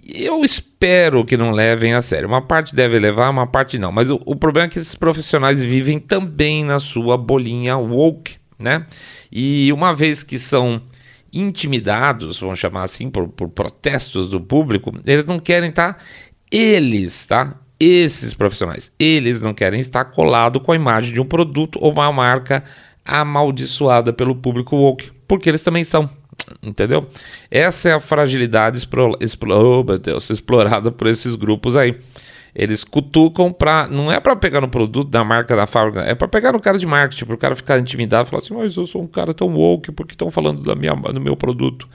Eu 0.06 0.44
espero 0.44 1.24
que 1.24 1.38
não 1.38 1.52
levem 1.52 1.94
a 1.94 2.02
sério. 2.02 2.28
Uma 2.28 2.42
parte 2.42 2.76
deve 2.76 3.00
levar, 3.00 3.30
uma 3.30 3.48
parte 3.48 3.80
não. 3.80 3.94
Mas 3.94 4.10
o, 4.10 4.20
o 4.26 4.36
problema 4.36 4.66
é 4.66 4.70
que 4.70 4.78
esses 4.78 4.94
profissionais 4.94 5.64
vivem 5.64 5.98
também 5.98 6.66
na 6.66 6.80
sua 6.80 7.18
bolinha 7.18 7.78
woke, 7.78 8.36
né? 8.60 8.86
E 9.32 9.72
uma 9.72 9.94
vez 9.94 10.22
que 10.22 10.38
são 10.38 10.82
intimidados, 11.34 12.40
vamos 12.40 12.60
chamar 12.60 12.84
assim, 12.84 13.10
por, 13.10 13.28
por 13.28 13.50
protestos 13.50 14.30
do 14.30 14.40
público, 14.40 14.94
eles 15.06 15.26
não 15.26 15.40
querem 15.40 15.70
estar, 15.70 16.04
eles, 16.52 17.26
tá? 17.26 17.56
Esses 17.80 18.34
profissionais, 18.34 18.92
eles 19.00 19.42
não 19.42 19.54
querem 19.54 19.80
estar 19.80 20.06
colado 20.06 20.60
com 20.60 20.72
a 20.72 20.76
imagem 20.76 21.14
de 21.14 21.22
um 21.22 21.26
produto 21.26 21.80
ou 21.82 21.92
uma 21.94 22.12
marca 22.12 22.64
amaldiçoada 23.06 24.12
pelo 24.12 24.36
público 24.36 24.76
woke, 24.76 25.12
porque 25.28 25.50
eles 25.50 25.64
também 25.64 25.84
são, 25.84 26.10
entendeu? 26.62 27.08
Essa 27.50 27.90
é 27.90 27.94
a 27.94 28.00
fragilidade 28.00 28.78
explo, 28.78 29.18
explo, 29.22 29.56
oh, 29.56 29.98
Deus, 29.98 30.30
explorada 30.30 30.92
por 30.92 31.08
esses 31.08 31.36
grupos 31.36 31.78
aí. 31.78 31.98
Eles 32.54 32.84
cutucam 32.84 33.52
pra. 33.52 33.88
Não 33.88 34.12
é 34.12 34.20
para 34.20 34.36
pegar 34.36 34.62
no 34.62 34.68
produto 34.68 35.10
da 35.10 35.24
marca 35.24 35.56
da 35.56 35.66
fábrica, 35.66 36.02
é 36.02 36.16
para 36.16 36.28
pegar 36.28 36.52
no 36.52 36.60
cara 36.60 36.78
de 36.78 36.86
marketing, 36.86 37.26
para 37.26 37.36
o 37.36 37.38
cara 37.38 37.56
ficar 37.56 37.80
intimidado 37.80 38.30
falar 38.30 38.42
assim: 38.44 38.54
Mas 38.54 38.76
eu 38.76 38.86
sou 38.86 39.04
um 39.04 39.08
cara 39.08 39.34
tão 39.34 39.54
woke, 39.54 39.92
porque 39.92 40.14
estão 40.14 40.32
falando 40.32 40.62
da 40.64 40.76
minha, 40.76 40.94
do 40.94 41.22
meu 41.22 41.36
produto? 41.36 41.88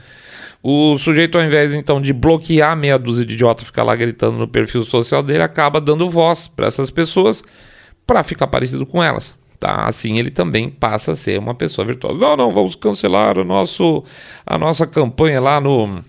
O 0.63 0.97
sujeito, 0.97 1.37
ao 1.37 1.43
invés 1.43 1.73
então 1.73 2.01
de 2.01 2.11
bloquear 2.11 2.75
meia 2.75 2.97
dúzia 2.97 3.23
de 3.23 3.35
idiota 3.35 3.63
ficar 3.63 3.83
lá 3.83 3.95
gritando 3.95 4.37
no 4.37 4.47
perfil 4.47 4.83
social 4.83 5.21
dele, 5.21 5.43
acaba 5.43 5.79
dando 5.79 6.09
voz 6.09 6.47
para 6.47 6.65
essas 6.65 6.89
pessoas 6.89 7.43
para 8.07 8.23
ficar 8.23 8.47
parecido 8.47 8.85
com 8.85 9.03
elas. 9.03 9.35
Tá? 9.59 9.85
Assim 9.85 10.17
ele 10.17 10.31
também 10.31 10.69
passa 10.69 11.11
a 11.11 11.15
ser 11.15 11.39
uma 11.39 11.53
pessoa 11.53 11.85
virtuosa. 11.85 12.17
Não, 12.17 12.35
não, 12.35 12.51
vamos 12.51 12.75
cancelar 12.75 13.37
o 13.37 13.43
nosso, 13.43 14.03
a 14.45 14.57
nossa 14.57 14.87
campanha 14.87 15.39
lá 15.39 15.61
no 15.61 16.03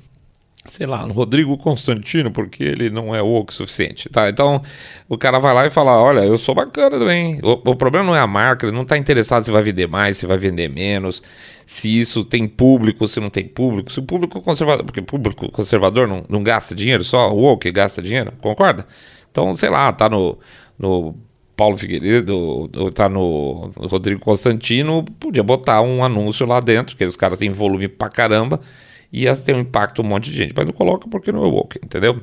sei 0.69 0.87
lá, 0.87 1.07
no 1.07 1.13
Rodrigo 1.13 1.57
Constantino, 1.57 2.31
porque 2.31 2.63
ele 2.63 2.91
não 2.91 3.15
é 3.15 3.23
woke 3.23 3.53
o 3.53 3.57
suficiente, 3.57 4.09
tá? 4.09 4.29
Então, 4.29 4.61
o 5.09 5.17
cara 5.17 5.39
vai 5.39 5.55
lá 5.55 5.67
e 5.67 5.71
fala, 5.71 6.01
olha, 6.01 6.21
eu 6.21 6.37
sou 6.39 6.55
bacana 6.55 6.99
também. 6.99 7.41
O, 7.43 7.71
o 7.71 7.77
problema 7.77 8.07
não 8.07 8.17
é 8.17 8.21
a 8.21 8.27
marca, 8.27 8.67
ele 8.67 8.75
não 8.75 8.83
está 8.83 8.97
interessado 8.99 9.45
se 9.45 9.51
vai 9.51 9.63
vender 9.63 9.87
mais, 9.87 10.19
se 10.19 10.27
vai 10.27 10.39
vender 10.39 10.69
menos, 10.69 11.23
se 11.67 12.01
isso 12.01 12.25
tem 12.25 12.47
público, 12.47 13.09
se 13.09 13.21
não 13.21 13.31
tem 13.31 13.47
público, 13.47 13.93
se 13.93 13.99
o 13.99 14.03
público 14.03 14.41
conservador, 14.41 14.85
porque 14.85 15.03
público 15.03 15.51
conservador 15.51 16.07
não, 16.07 16.25
não 16.29 16.43
gasta 16.43 16.75
dinheiro, 16.75 17.03
só 17.05 17.33
o 17.33 17.37
woke 17.37 17.71
gasta 17.71 18.03
dinheiro, 18.03 18.33
concorda? 18.41 18.87
Então, 19.31 19.55
sei 19.57 19.69
lá, 19.69 19.93
tá 19.93 20.09
no, 20.09 20.39
no 20.79 21.15
Paulo 21.57 21.79
Figueiredo, 21.79 22.69
tá 22.95 23.09
no 23.09 23.71
Rodrigo 23.91 24.21
Constantino, 24.21 25.03
podia 25.19 25.43
botar 25.43 25.81
um 25.81 26.05
anúncio 26.05 26.47
lá 26.47 26.61
dentro, 26.61 26.95
que 26.95 27.05
os 27.05 27.17
caras 27.17 27.39
têm 27.39 27.51
volume 27.51 27.89
pra 27.89 28.11
caramba, 28.11 28.61
ia 29.23 29.35
ter 29.35 29.55
um 29.55 29.61
impacto 29.61 30.03
um 30.03 30.05
monte 30.05 30.31
de 30.31 30.37
gente. 30.37 30.55
Mas 30.57 30.67
não 30.67 30.73
coloca 30.73 31.09
porque 31.09 31.33
não 31.33 31.45
é 31.45 31.49
woke, 31.49 31.79
entendeu? 31.83 32.21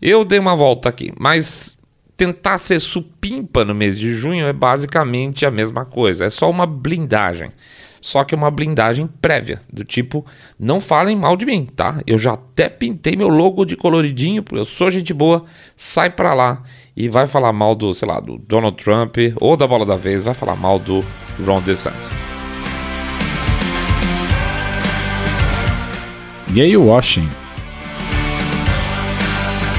Eu 0.00 0.24
dei 0.24 0.38
uma 0.38 0.56
volta 0.56 0.88
aqui, 0.88 1.12
mas 1.18 1.78
tentar 2.16 2.58
ser 2.58 2.80
supimpa 2.80 3.64
no 3.64 3.74
mês 3.74 3.98
de 3.98 4.10
junho 4.12 4.46
é 4.46 4.52
basicamente 4.52 5.44
a 5.44 5.50
mesma 5.50 5.84
coisa. 5.84 6.24
É 6.24 6.30
só 6.30 6.50
uma 6.50 6.66
blindagem. 6.66 7.50
Só 8.00 8.22
que 8.22 8.34
é 8.34 8.36
uma 8.36 8.50
blindagem 8.50 9.06
prévia, 9.06 9.62
do 9.72 9.82
tipo, 9.82 10.26
não 10.60 10.78
falem 10.78 11.16
mal 11.16 11.38
de 11.38 11.46
mim, 11.46 11.64
tá? 11.64 12.02
Eu 12.06 12.18
já 12.18 12.34
até 12.34 12.68
pintei 12.68 13.16
meu 13.16 13.28
logo 13.28 13.64
de 13.64 13.76
coloridinho, 13.76 14.42
porque 14.42 14.60
eu 14.60 14.66
sou 14.66 14.90
gente 14.90 15.14
boa, 15.14 15.46
sai 15.74 16.10
pra 16.10 16.34
lá 16.34 16.62
e 16.94 17.08
vai 17.08 17.26
falar 17.26 17.50
mal 17.54 17.74
do, 17.74 17.94
sei 17.94 18.06
lá, 18.06 18.20
do 18.20 18.36
Donald 18.36 18.76
Trump 18.76 19.16
ou 19.40 19.56
da 19.56 19.66
bola 19.66 19.86
da 19.86 19.96
vez, 19.96 20.22
vai 20.22 20.34
falar 20.34 20.54
mal 20.54 20.78
do 20.78 21.02
Ron 21.42 21.62
DeSantis. 21.62 22.14
Gay 26.54 26.76
washing. 26.76 27.28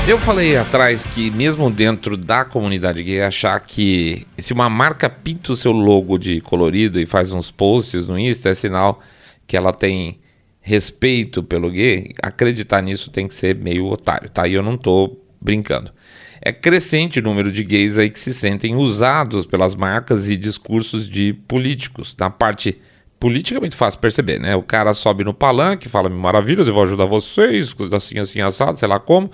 Eu 0.09 0.17
falei 0.17 0.57
atrás 0.57 1.05
que 1.05 1.31
mesmo 1.31 1.71
dentro 1.71 2.17
da 2.17 2.43
comunidade 2.43 3.01
gay 3.01 3.21
achar 3.21 3.57
que 3.61 4.27
se 4.37 4.51
uma 4.51 4.69
marca 4.69 5.09
pinta 5.09 5.53
o 5.53 5.55
seu 5.55 5.71
logo 5.71 6.17
de 6.17 6.41
colorido 6.41 6.99
e 6.99 7.05
faz 7.05 7.31
uns 7.31 7.49
posts 7.49 8.05
no 8.05 8.19
Insta 8.19 8.49
é 8.49 8.53
sinal 8.53 8.99
que 9.47 9.55
ela 9.55 9.71
tem 9.71 10.19
respeito 10.59 11.41
pelo 11.41 11.71
gay, 11.71 12.11
acreditar 12.21 12.81
nisso 12.81 13.09
tem 13.09 13.25
que 13.25 13.33
ser 13.33 13.55
meio 13.55 13.85
otário, 13.85 14.29
tá? 14.29 14.45
E 14.45 14.53
eu 14.53 14.61
não 14.61 14.75
tô 14.75 15.17
brincando. 15.39 15.93
É 16.41 16.51
crescente 16.51 17.19
o 17.19 17.23
número 17.23 17.53
de 17.53 17.63
gays 17.63 17.97
aí 17.97 18.09
que 18.09 18.19
se 18.19 18.33
sentem 18.33 18.75
usados 18.75 19.45
pelas 19.45 19.75
marcas 19.75 20.29
e 20.29 20.35
discursos 20.35 21.07
de 21.07 21.31
políticos 21.47 22.13
na 22.19 22.29
parte 22.29 22.77
política 23.25 23.59
é 23.59 23.71
fácil 23.71 23.99
perceber, 23.99 24.39
né? 24.39 24.55
O 24.55 24.61
cara 24.61 24.93
sobe 24.93 25.23
no 25.23 25.33
palanque, 25.33 25.89
fala 25.89 26.07
maravilhas, 26.09 26.67
eu 26.67 26.75
vou 26.75 26.83
ajudar 26.83 27.05
vocês, 27.05 27.75
assim, 27.91 28.19
assim, 28.19 28.39
assado, 28.39 28.77
sei 28.77 28.87
lá 28.87 28.99
como, 28.99 29.31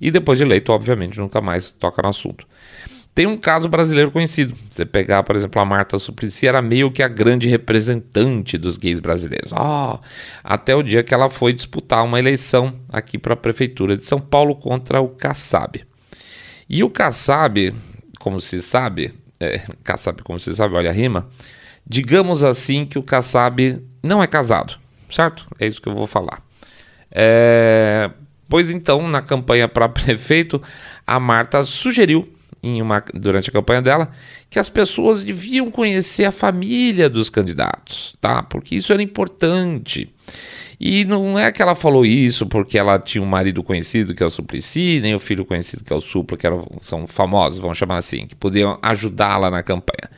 e 0.00 0.10
depois 0.10 0.38
de 0.38 0.44
eleito, 0.44 0.72
obviamente, 0.72 1.20
nunca 1.20 1.42
mais 1.42 1.70
toca 1.70 2.00
no 2.00 2.08
assunto. 2.08 2.46
Tem 3.14 3.26
um 3.26 3.36
caso 3.36 3.68
brasileiro 3.68 4.10
conhecido. 4.10 4.56
Você 4.70 4.86
pegar, 4.86 5.22
por 5.24 5.36
exemplo, 5.36 5.60
a 5.60 5.64
Marta 5.66 5.98
Suplicy, 5.98 6.46
era 6.46 6.62
meio 6.62 6.90
que 6.90 7.02
a 7.02 7.06
grande 7.06 7.46
representante 7.46 8.56
dos 8.56 8.78
gays 8.78 8.98
brasileiros. 8.98 9.52
Oh, 9.52 9.98
até 10.42 10.74
o 10.74 10.82
dia 10.82 11.02
que 11.02 11.12
ela 11.12 11.28
foi 11.28 11.52
disputar 11.52 12.02
uma 12.02 12.18
eleição 12.18 12.72
aqui 12.88 13.18
para 13.18 13.34
a 13.34 13.36
prefeitura 13.36 13.94
de 13.94 14.06
São 14.06 14.20
Paulo 14.22 14.56
contra 14.56 15.02
o 15.02 15.08
Kassab. 15.10 15.84
E 16.66 16.82
o 16.82 16.88
Kassab, 16.88 17.74
como 18.18 18.40
se 18.40 18.62
sabe, 18.62 19.12
é, 19.38 19.60
Kassab, 19.84 20.22
como 20.22 20.40
se 20.40 20.54
sabe, 20.54 20.76
olha 20.76 20.88
a 20.88 20.94
rima, 20.94 21.28
Digamos 21.86 22.42
assim 22.42 22.86
que 22.86 22.98
o 22.98 23.02
Kassab 23.02 23.82
não 24.02 24.22
é 24.22 24.26
casado, 24.26 24.76
certo? 25.10 25.46
É 25.58 25.66
isso 25.66 25.80
que 25.80 25.88
eu 25.88 25.94
vou 25.94 26.06
falar. 26.06 26.42
É... 27.10 28.10
Pois 28.48 28.70
então, 28.70 29.08
na 29.08 29.20
campanha 29.20 29.68
para 29.68 29.88
prefeito, 29.90 30.62
a 31.06 31.20
Marta 31.20 31.62
sugeriu, 31.64 32.28
uma, 32.62 33.04
durante 33.12 33.50
a 33.50 33.52
campanha 33.52 33.82
dela, 33.82 34.10
que 34.48 34.58
as 34.58 34.70
pessoas 34.70 35.22
deviam 35.22 35.70
conhecer 35.70 36.24
a 36.24 36.32
família 36.32 37.10
dos 37.10 37.28
candidatos, 37.28 38.16
tá? 38.20 38.42
Porque 38.42 38.76
isso 38.76 38.92
era 38.92 39.02
importante. 39.02 40.10
E 40.80 41.04
não 41.04 41.38
é 41.38 41.52
que 41.52 41.62
ela 41.62 41.74
falou 41.74 42.04
isso 42.04 42.46
porque 42.46 42.78
ela 42.78 42.98
tinha 42.98 43.22
um 43.22 43.26
marido 43.26 43.62
conhecido 43.62 44.14
que 44.14 44.22
é 44.22 44.26
o 44.26 44.30
Suplicy, 44.30 45.00
nem 45.00 45.14
o 45.14 45.20
filho 45.20 45.44
conhecido 45.44 45.84
que 45.84 45.92
é 45.92 45.96
o 45.96 46.00
Supla, 46.00 46.36
que 46.36 46.46
eram, 46.46 46.66
são 46.82 47.06
famosos, 47.06 47.58
vamos 47.58 47.78
chamar 47.78 47.98
assim, 47.98 48.26
que 48.26 48.34
podiam 48.34 48.78
ajudá-la 48.82 49.50
na 49.50 49.62
campanha 49.62 50.10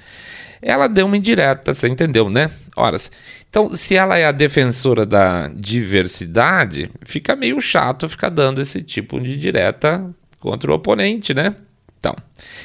ela 0.61 0.87
deu 0.87 1.07
uma 1.07 1.17
indireta, 1.17 1.73
você 1.73 1.89
entendeu, 1.89 2.29
né? 2.31 2.51
Horas. 2.77 3.11
Então, 3.49 3.73
se 3.73 3.95
ela 3.95 4.19
é 4.19 4.27
a 4.27 4.33
defensora 4.33 5.07
da 5.07 5.49
diversidade, 5.49 6.91
fica 7.05 7.35
meio 7.35 7.61
chato 7.61 8.09
ficar 8.09 8.29
dando 8.29 8.61
esse 8.61 8.83
tipo 8.83 9.19
de 9.21 9.37
direta 9.37 10.09
contra 10.41 10.71
o 10.71 10.75
oponente, 10.75 11.33
né? 11.33 11.55
Então, 11.99 12.15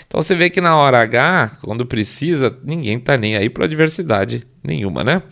então 0.06 0.22
você 0.22 0.36
vê 0.36 0.50
que 0.50 0.60
na 0.60 0.76
hora 0.76 1.02
H, 1.02 1.60
quando 1.62 1.86
precisa, 1.86 2.56
ninguém 2.64 3.00
tá 3.00 3.18
nem 3.18 3.36
aí 3.36 3.50
para 3.50 3.68
diversidade 3.68 4.44
nenhuma, 4.64 5.04
né? 5.04 5.24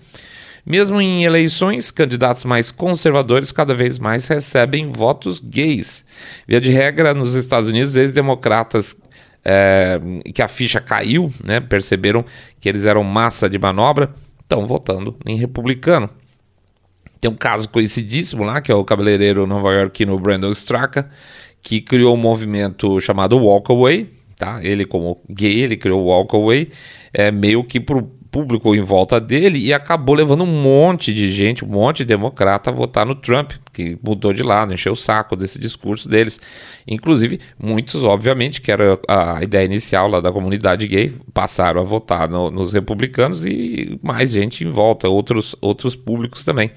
Mesmo 0.66 1.01
em 1.01 1.24
eleições, 1.24 1.89
candidatos 1.89 2.46
mais 2.46 2.70
conservadores 2.70 3.51
cada 3.51 3.74
vez 3.74 3.98
mais 3.98 4.28
recebem 4.28 4.92
votos 4.92 5.39
gays. 5.39 6.06
Via 6.48 6.62
de 6.62 6.72
regra, 6.72 7.13
nos 7.13 7.34
Estados 7.36 7.70
Unidos, 7.70 7.96
ex-democratas 7.96 8.96
é, 9.51 10.00
que 10.32 10.44
a 10.44 10.48
ficha 10.48 10.79
caiu, 10.79 11.34
né? 11.44 11.60
perceberam 11.60 12.24
que 12.60 12.70
eles 12.70 12.86
eram 12.86 13.03
massa 13.03 13.50
de 13.50 13.58
manobra, 13.58 14.13
estão 14.44 14.68
votando 14.68 15.18
em 15.25 15.38
republicano. 15.38 16.08
Tem 17.20 17.32
um 17.32 17.36
caso 17.36 17.68
conhecidíssimo 17.68 18.44
lá, 18.44 18.62
que 18.62 18.72
é 18.72 18.75
o 18.75 18.86
cabeleireiro 18.86 19.48
nova-iorquino 19.48 20.20
Brandon 20.20 20.51
Straka, 20.51 21.10
que 21.63 21.82
criou 21.82 22.13
um 22.13 22.20
movimento 22.20 23.01
chamado 23.01 23.38
Walk 23.39 23.72
Away, 23.72 24.10
tá? 24.38 24.63
Ele 24.63 24.86
como 24.86 25.20
gay, 25.27 25.62
ele 25.62 25.75
criou 25.75 26.03
o 26.03 26.06
Walk 26.06 26.36
Away, 26.36 26.70
é, 27.12 27.32
meio 27.32 27.63
que 27.63 27.79
pro 27.79 28.18
público 28.31 28.75
em 28.75 28.81
volta 28.81 29.19
dele 29.19 29.59
e 29.59 29.74
acabou 29.74 30.15
levando 30.15 30.43
um 30.43 30.62
monte 30.62 31.13
de 31.13 31.29
gente, 31.29 31.65
um 31.65 31.67
monte 31.67 32.00
de 32.00 32.05
democrata 32.05 32.69
a 32.69 32.74
votar 32.74 33.05
no 33.05 33.15
Trump, 33.15 33.51
que 33.74 33.98
mudou 34.03 34.33
de 34.33 34.43
lado, 34.43 34.74
encheu 34.74 34.93
o 34.93 34.98
saco 34.98 35.36
desse 35.36 35.59
discurso 35.59 36.07
deles. 36.07 36.39
Inclusive, 36.88 37.39
muitos, 37.57 38.03
obviamente, 38.03 38.62
que 38.62 38.71
era 38.71 39.00
a 39.07 39.43
ideia 39.43 39.65
inicial 39.65 40.07
lá 40.07 40.19
da 40.19 40.31
comunidade 40.31 40.88
gay, 40.88 41.13
passaram 41.33 41.81
a 41.81 41.83
votar 41.83 42.29
no, 42.29 42.51
nos 42.51 42.74
republicanos 42.74 43.45
e 43.45 44.00
mais 44.03 44.31
gente 44.31 44.63
em 44.63 44.69
volta, 44.69 45.09
outros, 45.09 45.55
outros 45.62 45.95
públicos 45.95 46.45
também. 46.45 46.71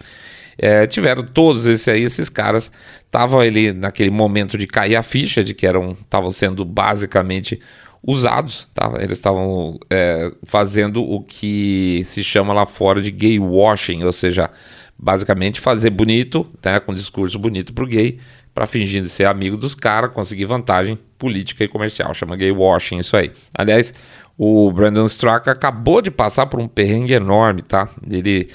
É, 0.59 0.87
tiveram 0.87 1.23
todos 1.23 1.67
esses 1.67 1.89
aí, 1.89 2.03
esses 2.03 2.29
caras 2.29 2.71
estavam 3.05 3.41
ali 3.41 3.73
naquele 3.73 4.11
momento 4.11 4.59
de 4.59 4.67
cair 4.67 4.97
a 4.97 5.03
ficha 5.03 5.43
de 5.43 5.55
que 5.55 5.67
eram 5.67 5.93
estavam 5.93 6.31
sendo 6.31 6.65
basicamente 6.65 7.59
usados, 8.05 8.69
tá? 8.75 8.93
Eles 8.99 9.19
estavam 9.19 9.79
é, 9.89 10.33
fazendo 10.45 11.03
o 11.03 11.23
que 11.23 12.03
se 12.05 12.25
chama 12.25 12.53
lá 12.53 12.67
fora 12.67 13.01
de 13.01 13.11
gay 13.11 13.39
washing, 13.39 14.03
ou 14.03 14.13
seja, 14.13 14.51
basicamente 14.99 15.61
fazer 15.61 15.91
bonito, 15.91 16.47
né, 16.65 16.81
com 16.81 16.95
discurso 16.95 17.39
bonito 17.39 17.73
pro 17.73 17.87
gay, 17.87 18.19
para 18.53 18.67
fingindo 18.67 19.09
ser 19.09 19.27
amigo 19.27 19.57
dos 19.57 19.75
caras, 19.75 20.13
conseguir 20.13 20.45
vantagem 20.45 20.99
política 21.17 21.65
e 21.65 21.69
comercial, 21.69 22.13
chama 22.13 22.37
gay 22.37 22.51
washing 22.51 22.99
isso 22.99 23.17
aí. 23.17 23.31
Aliás, 23.55 23.95
o 24.37 24.71
Brandon 24.73 25.07
Straka 25.07 25.53
acabou 25.53 26.03
de 26.03 26.11
passar 26.11 26.47
por 26.47 26.61
um 26.61 26.69
perrengue 26.69 27.13
enorme, 27.13 27.63
tá? 27.63 27.89
Ele 28.11 28.51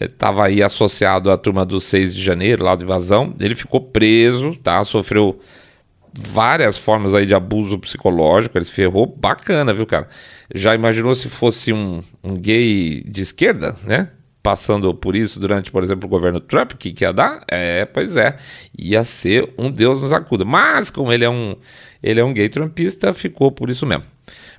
estava 0.00 0.46
aí 0.46 0.62
associado 0.62 1.30
à 1.30 1.36
turma 1.36 1.64
do 1.64 1.80
6 1.80 2.14
de 2.14 2.22
janeiro, 2.22 2.64
lá 2.64 2.76
de 2.76 2.84
invasão, 2.84 3.34
ele 3.40 3.56
ficou 3.56 3.80
preso, 3.80 4.54
tá? 4.62 4.82
Sofreu 4.84 5.38
várias 6.18 6.76
formas 6.76 7.14
aí 7.14 7.26
de 7.26 7.34
abuso 7.34 7.78
psicológico, 7.78 8.56
ele 8.56 8.64
se 8.64 8.72
ferrou 8.72 9.06
bacana, 9.06 9.72
viu, 9.72 9.86
cara? 9.86 10.08
Já 10.54 10.74
imaginou 10.74 11.14
se 11.14 11.28
fosse 11.28 11.72
um, 11.72 12.02
um 12.22 12.34
gay 12.34 13.02
de 13.06 13.20
esquerda, 13.20 13.76
né? 13.84 14.10
Passando 14.42 14.94
por 14.94 15.14
isso 15.14 15.38
durante, 15.38 15.70
por 15.70 15.84
exemplo, 15.84 16.06
o 16.06 16.10
governo 16.10 16.40
Trump, 16.40 16.72
que, 16.72 16.92
que 16.92 17.04
ia 17.04 17.12
dar? 17.12 17.44
É, 17.46 17.84
pois 17.84 18.16
é, 18.16 18.36
ia 18.76 19.04
ser 19.04 19.52
um 19.58 19.70
Deus 19.70 20.00
nos 20.00 20.12
acuda. 20.12 20.44
Mas, 20.44 20.90
como 20.90 21.12
ele 21.12 21.24
é 21.24 21.30
um, 21.30 21.54
ele 22.02 22.20
é 22.20 22.24
um 22.24 22.32
gay 22.32 22.48
trumpista, 22.48 23.12
ficou 23.12 23.52
por 23.52 23.68
isso 23.68 23.84
mesmo. 23.84 24.04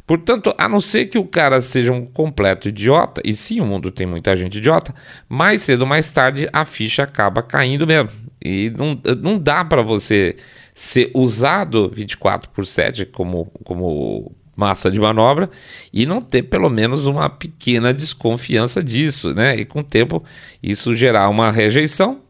Portanto, 0.05 0.53
a 0.57 0.67
não 0.67 0.81
ser 0.81 1.05
que 1.05 1.17
o 1.17 1.25
cara 1.25 1.61
seja 1.61 1.91
um 1.91 2.05
completo 2.05 2.69
idiota, 2.69 3.21
e 3.23 3.33
sim, 3.33 3.59
o 3.59 3.65
mundo 3.65 3.91
tem 3.91 4.05
muita 4.05 4.35
gente 4.35 4.57
idiota, 4.57 4.93
mais 5.27 5.61
cedo 5.61 5.81
ou 5.81 5.87
mais 5.87 6.11
tarde 6.11 6.49
a 6.51 6.65
ficha 6.65 7.03
acaba 7.03 7.41
caindo 7.41 7.87
mesmo. 7.87 8.09
E 8.43 8.71
não, 8.77 8.99
não 9.21 9.39
dá 9.39 9.63
para 9.63 9.81
você 9.81 10.35
ser 10.75 11.11
usado 11.13 11.91
24 11.93 12.49
por 12.49 12.65
7 12.65 13.05
como, 13.05 13.51
como 13.63 14.31
massa 14.55 14.91
de 14.91 14.99
manobra 14.99 15.49
e 15.93 16.05
não 16.05 16.19
ter 16.19 16.43
pelo 16.43 16.69
menos 16.69 17.05
uma 17.05 17.29
pequena 17.29 17.93
desconfiança 17.93 18.83
disso, 18.83 19.33
né? 19.33 19.55
E 19.55 19.65
com 19.65 19.79
o 19.79 19.83
tempo 19.83 20.23
isso 20.61 20.95
gerar 20.95 21.29
uma 21.29 21.51
rejeição 21.51 22.21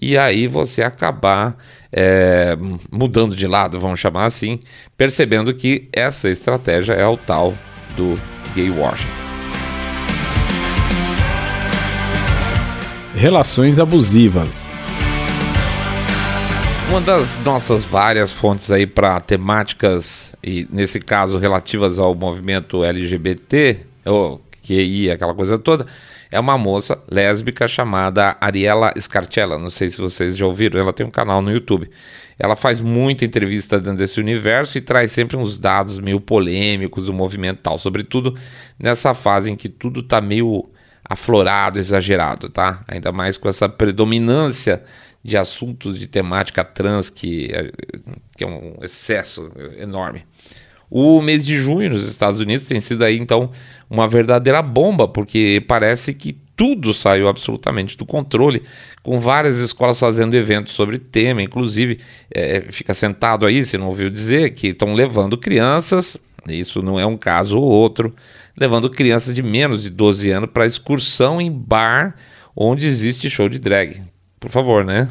e 0.00 0.18
aí 0.18 0.46
você 0.46 0.82
acabar 0.82 1.56
é, 1.92 2.56
mudando 2.90 3.36
de 3.36 3.46
lado, 3.46 3.78
vamos 3.78 4.00
chamar 4.00 4.24
assim, 4.24 4.60
percebendo 4.96 5.54
que 5.54 5.88
essa 5.92 6.28
estratégia 6.28 6.94
é 6.94 7.06
o 7.06 7.16
tal 7.16 7.54
do 7.96 8.18
gay 8.54 8.70
washing. 8.70 9.08
Relações 13.14 13.78
abusivas. 13.78 14.68
Uma 16.88 17.00
das 17.00 17.42
nossas 17.42 17.82
várias 17.82 18.30
fontes 18.30 18.70
aí 18.70 18.86
para 18.86 19.18
temáticas, 19.18 20.34
e 20.42 20.68
nesse 20.70 21.00
caso 21.00 21.38
relativas 21.38 21.98
ao 21.98 22.14
movimento 22.14 22.84
LGBT, 22.84 23.80
ou 24.04 24.40
QI, 24.62 25.10
aquela 25.10 25.34
coisa 25.34 25.58
toda, 25.58 25.86
é 26.30 26.38
uma 26.38 26.58
moça 26.58 27.02
lésbica 27.10 27.66
chamada 27.66 28.36
Ariela 28.40 28.92
Scarcella. 28.98 29.58
Não 29.58 29.70
sei 29.70 29.88
se 29.90 30.00
vocês 30.00 30.36
já 30.36 30.44
ouviram, 30.46 30.80
ela 30.80 30.92
tem 30.92 31.06
um 31.06 31.10
canal 31.10 31.40
no 31.40 31.50
YouTube. 31.50 31.88
Ela 32.38 32.54
faz 32.54 32.80
muita 32.80 33.24
entrevista 33.24 33.78
dentro 33.78 33.98
desse 33.98 34.20
universo 34.20 34.76
e 34.76 34.80
traz 34.80 35.12
sempre 35.12 35.36
uns 35.36 35.58
dados 35.58 35.98
meio 35.98 36.20
polêmicos 36.20 37.06
do 37.06 37.12
movimento 37.12 37.60
tal, 37.62 37.78
sobretudo 37.78 38.36
nessa 38.78 39.14
fase 39.14 39.50
em 39.50 39.56
que 39.56 39.68
tudo 39.68 40.00
está 40.00 40.20
meio 40.20 40.68
aflorado, 41.04 41.78
exagerado, 41.78 42.48
tá? 42.48 42.82
Ainda 42.88 43.12
mais 43.12 43.36
com 43.36 43.48
essa 43.48 43.68
predominância 43.68 44.82
de 45.24 45.36
assuntos 45.38 45.98
de 45.98 46.06
temática 46.06 46.62
trans 46.62 47.08
que, 47.08 47.50
é, 47.50 47.72
que 48.36 48.44
é 48.44 48.46
um 48.46 48.76
excesso 48.82 49.50
enorme. 49.78 50.22
O 50.90 51.22
mês 51.22 51.44
de 51.44 51.56
junho 51.56 51.90
nos 51.90 52.06
Estados 52.06 52.40
Unidos 52.40 52.66
tem 52.66 52.78
sido 52.78 53.02
aí 53.02 53.18
então 53.18 53.50
uma 53.88 54.06
verdadeira 54.06 54.60
bomba, 54.60 55.08
porque 55.08 55.64
parece 55.66 56.12
que 56.12 56.36
tudo 56.54 56.94
saiu 56.94 57.26
absolutamente 57.26 57.96
do 57.96 58.06
controle, 58.06 58.62
com 59.02 59.18
várias 59.18 59.58
escolas 59.58 59.98
fazendo 59.98 60.34
eventos 60.34 60.74
sobre 60.74 60.98
tema, 60.98 61.42
inclusive 61.42 61.98
é, 62.30 62.66
fica 62.70 62.94
sentado 62.94 63.44
aí, 63.46 63.64
se 63.64 63.76
não 63.76 63.88
ouviu 63.88 64.08
dizer, 64.08 64.50
que 64.50 64.68
estão 64.68 64.94
levando 64.94 65.36
crianças, 65.36 66.16
isso 66.48 66.80
não 66.82 67.00
é 67.00 67.06
um 67.06 67.16
caso 67.16 67.58
ou 67.58 67.64
outro, 67.64 68.14
levando 68.56 68.88
crianças 68.88 69.34
de 69.34 69.42
menos 69.42 69.82
de 69.82 69.90
12 69.90 70.30
anos 70.30 70.50
para 70.52 70.66
excursão 70.66 71.40
em 71.40 71.50
bar 71.50 72.14
onde 72.54 72.86
existe 72.86 73.28
show 73.28 73.48
de 73.48 73.58
drag. 73.58 74.00
Por 74.38 74.50
favor, 74.50 74.84
né? 74.84 75.08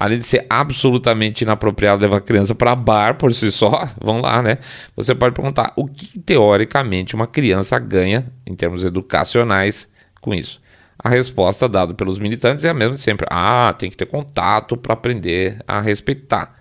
além 0.00 0.18
de 0.18 0.24
ser 0.24 0.46
absolutamente 0.48 1.44
inapropriado 1.44 2.00
levar 2.00 2.22
criança 2.22 2.54
para 2.54 2.74
bar 2.74 3.18
por 3.18 3.34
si 3.34 3.52
só, 3.52 3.86
vão 4.00 4.22
lá, 4.22 4.40
né? 4.40 4.56
Você 4.96 5.14
pode 5.14 5.34
perguntar 5.34 5.74
o 5.76 5.86
que 5.86 6.18
teoricamente 6.18 7.14
uma 7.14 7.26
criança 7.26 7.78
ganha 7.78 8.26
em 8.46 8.54
termos 8.54 8.82
educacionais 8.82 9.86
com 10.22 10.32
isso. 10.32 10.58
A 10.98 11.10
resposta 11.10 11.68
dada 11.68 11.92
pelos 11.92 12.18
militantes 12.18 12.64
é 12.64 12.70
a 12.70 12.74
mesma 12.74 12.94
de 12.94 13.02
sempre. 13.02 13.26
Ah, 13.30 13.74
tem 13.78 13.90
que 13.90 13.96
ter 13.96 14.06
contato 14.06 14.74
para 14.74 14.94
aprender 14.94 15.62
a 15.68 15.82
respeitar. 15.82 16.54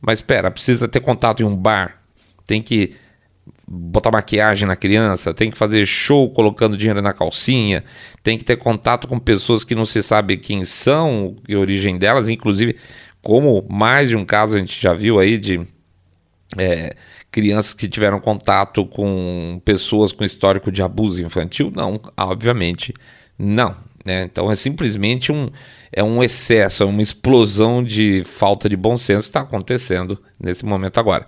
Mas 0.00 0.20
espera, 0.20 0.48
precisa 0.48 0.86
ter 0.86 1.00
contato 1.00 1.42
em 1.42 1.46
um 1.46 1.56
bar. 1.56 2.00
Tem 2.46 2.62
que 2.62 2.94
botar 3.66 4.12
maquiagem 4.12 4.66
na 4.66 4.76
criança, 4.76 5.34
tem 5.34 5.50
que 5.50 5.58
fazer 5.58 5.84
show 5.84 6.30
colocando 6.30 6.76
dinheiro 6.76 7.02
na 7.02 7.12
calcinha, 7.12 7.82
tem 8.22 8.38
que 8.38 8.44
ter 8.44 8.56
contato 8.56 9.08
com 9.08 9.18
pessoas 9.18 9.64
que 9.64 9.74
não 9.74 9.84
se 9.84 10.02
sabe 10.02 10.36
quem 10.36 10.64
são, 10.64 11.36
que 11.44 11.56
origem 11.56 11.98
delas, 11.98 12.28
inclusive 12.28 12.76
como 13.20 13.66
mais 13.68 14.08
de 14.08 14.16
um 14.16 14.24
caso 14.24 14.56
a 14.56 14.60
gente 14.60 14.80
já 14.80 14.94
viu 14.94 15.18
aí 15.18 15.36
de 15.36 15.60
é, 16.56 16.94
crianças 17.32 17.74
que 17.74 17.88
tiveram 17.88 18.20
contato 18.20 18.86
com 18.86 19.60
pessoas 19.64 20.12
com 20.12 20.24
histórico 20.24 20.70
de 20.70 20.80
abuso 20.80 21.22
infantil, 21.22 21.72
não, 21.74 22.00
obviamente 22.16 22.94
não. 23.36 23.74
Né? 24.06 24.22
Então 24.22 24.50
é 24.50 24.54
simplesmente 24.54 25.32
um, 25.32 25.50
é 25.92 26.02
um 26.02 26.22
excesso, 26.22 26.84
é 26.84 26.86
uma 26.86 27.02
explosão 27.02 27.82
de 27.82 28.22
falta 28.24 28.68
de 28.68 28.76
bom 28.76 28.96
senso 28.96 29.22
que 29.22 29.30
está 29.30 29.40
acontecendo 29.40 30.16
nesse 30.38 30.64
momento 30.64 31.00
agora. 31.00 31.26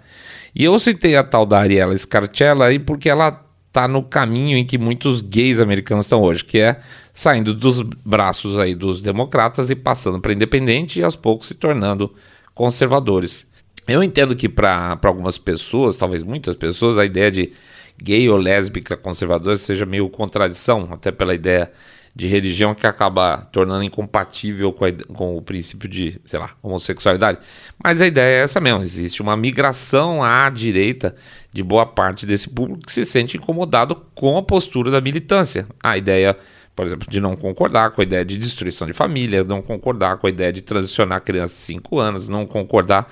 E 0.55 0.63
eu 0.63 0.79
citei 0.79 1.17
a 1.17 1.25
tal 1.25 1.45
da 1.45 1.59
Ariela 1.59 1.97
Scarcella 1.99 2.67
aí 2.67 2.79
porque 2.79 3.11
ela 3.11 3.45
está 3.67 3.89
no 3.89 4.03
caminho 4.03 4.57
em 4.57 4.65
que 4.65 4.79
muitos 4.79 5.21
gays 5.21 5.59
americanos 5.59 6.07
estão 6.07 6.23
hoje, 6.23 6.45
que 6.45 6.59
é 6.59 6.81
saindo 7.13 7.53
dos 7.53 7.83
braços 7.83 8.57
aí 8.57 8.77
dos 8.77 9.03
democratas 9.03 9.71
e 9.71 9.75
passando 9.75 10.21
para 10.21 10.33
independente 10.33 11.01
e 11.01 11.03
aos 11.03 11.17
poucos 11.17 11.49
se 11.49 11.55
tornando 11.55 12.15
conservadores. 12.55 13.45
Eu 13.89 14.05
entendo 14.05 14.37
que 14.37 14.49
para 14.49 14.97
algumas 15.03 15.37
pessoas, 15.37 15.97
talvez 15.97 16.23
muitas 16.23 16.55
pessoas, 16.55 16.97
a 16.97 17.05
ideia 17.05 17.31
de 17.31 17.53
gay 18.01 18.29
ou 18.29 18.37
lésbica 18.37 18.97
conservadora 18.97 19.57
seja 19.57 19.85
meio 19.85 20.09
contradição, 20.09 20.89
até 20.93 21.11
pela 21.11 21.35
ideia 21.35 21.73
de 22.19 22.27
religião 22.27 22.75
que 22.75 22.85
acaba 22.85 23.49
tornando 23.53 23.85
incompatível 23.85 24.73
com, 24.73 24.85
a, 24.85 24.93
com, 25.15 25.37
o 25.37 25.41
princípio 25.41 25.89
de, 25.89 26.21
sei 26.25 26.41
lá, 26.41 26.51
homossexualidade. 26.61 27.39
Mas 27.83 28.03
a 28.03 28.09
ideia 28.09 28.41
é 28.41 28.43
essa 28.43 28.61
mesmo: 28.61 28.83
existe 28.83 29.23
uma 29.23 29.37
migração 29.37 30.21
à 30.21 30.51
direita 30.51 31.15
de 31.53 31.63
boa 31.63 31.87
parte 31.87 32.27
desse 32.27 32.51
público 32.51 32.85
que 32.85 32.91
se 32.91 33.05
sente 33.05 33.37
incomodado 33.37 33.95
com 34.17 34.37
a 34.37 34.43
postura 34.43 34.91
da 34.91 35.01
militância. 35.01 35.69
A 35.81 35.97
ideia, 35.97 36.37
por 36.75 36.87
exemplo, 36.87 37.09
de 37.09 37.21
não 37.21 37.37
concordar 37.37 37.93
com 37.93 38.01
a 38.01 38.05
ideia 38.05 38.25
de 38.25 38.37
destruição 38.37 38.89
de 38.89 38.93
família, 38.93 39.45
não 39.45 39.63
concordar 39.63 40.17
com 40.17 40.27
a 40.27 40.31
ideia 40.31 40.53
de 40.53 40.61
transicionar 40.61 41.21
crianças 41.21 41.57
de 41.59 41.63
5 41.63 42.01
anos, 42.01 42.27
não 42.27 42.45
concordar 42.45 43.09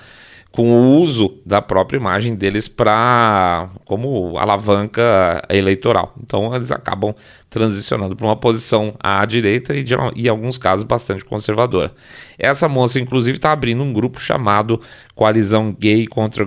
com 0.56 0.70
o 0.70 1.02
uso 1.02 1.38
da 1.44 1.60
própria 1.60 1.98
imagem 1.98 2.34
deles 2.34 2.66
para 2.66 3.68
como 3.84 4.38
alavanca 4.38 5.42
eleitoral. 5.50 6.14
Então 6.24 6.54
eles 6.54 6.72
acabam 6.72 7.14
transicionando 7.50 8.16
para 8.16 8.26
uma 8.26 8.36
posição 8.36 8.94
à 8.98 9.22
direita 9.26 9.74
e, 9.76 9.84
em 10.16 10.28
alguns 10.28 10.56
casos 10.56 10.82
bastante 10.82 11.22
conservadora. 11.26 11.92
Essa 12.38 12.70
moça 12.70 12.98
inclusive 12.98 13.36
está 13.36 13.52
abrindo 13.52 13.82
um 13.82 13.92
grupo 13.92 14.18
chamado 14.18 14.80
Coalizão 15.14 15.76
Gay 15.78 16.06
contra, 16.06 16.46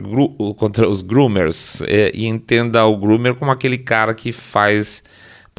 contra 0.57 0.89
os 0.89 1.03
Groomers 1.03 1.81
e, 1.81 2.11
e 2.15 2.25
entenda 2.25 2.83
o 2.87 2.97
groomer 2.97 3.35
como 3.35 3.51
aquele 3.51 3.77
cara 3.77 4.15
que 4.15 4.31
faz 4.31 5.03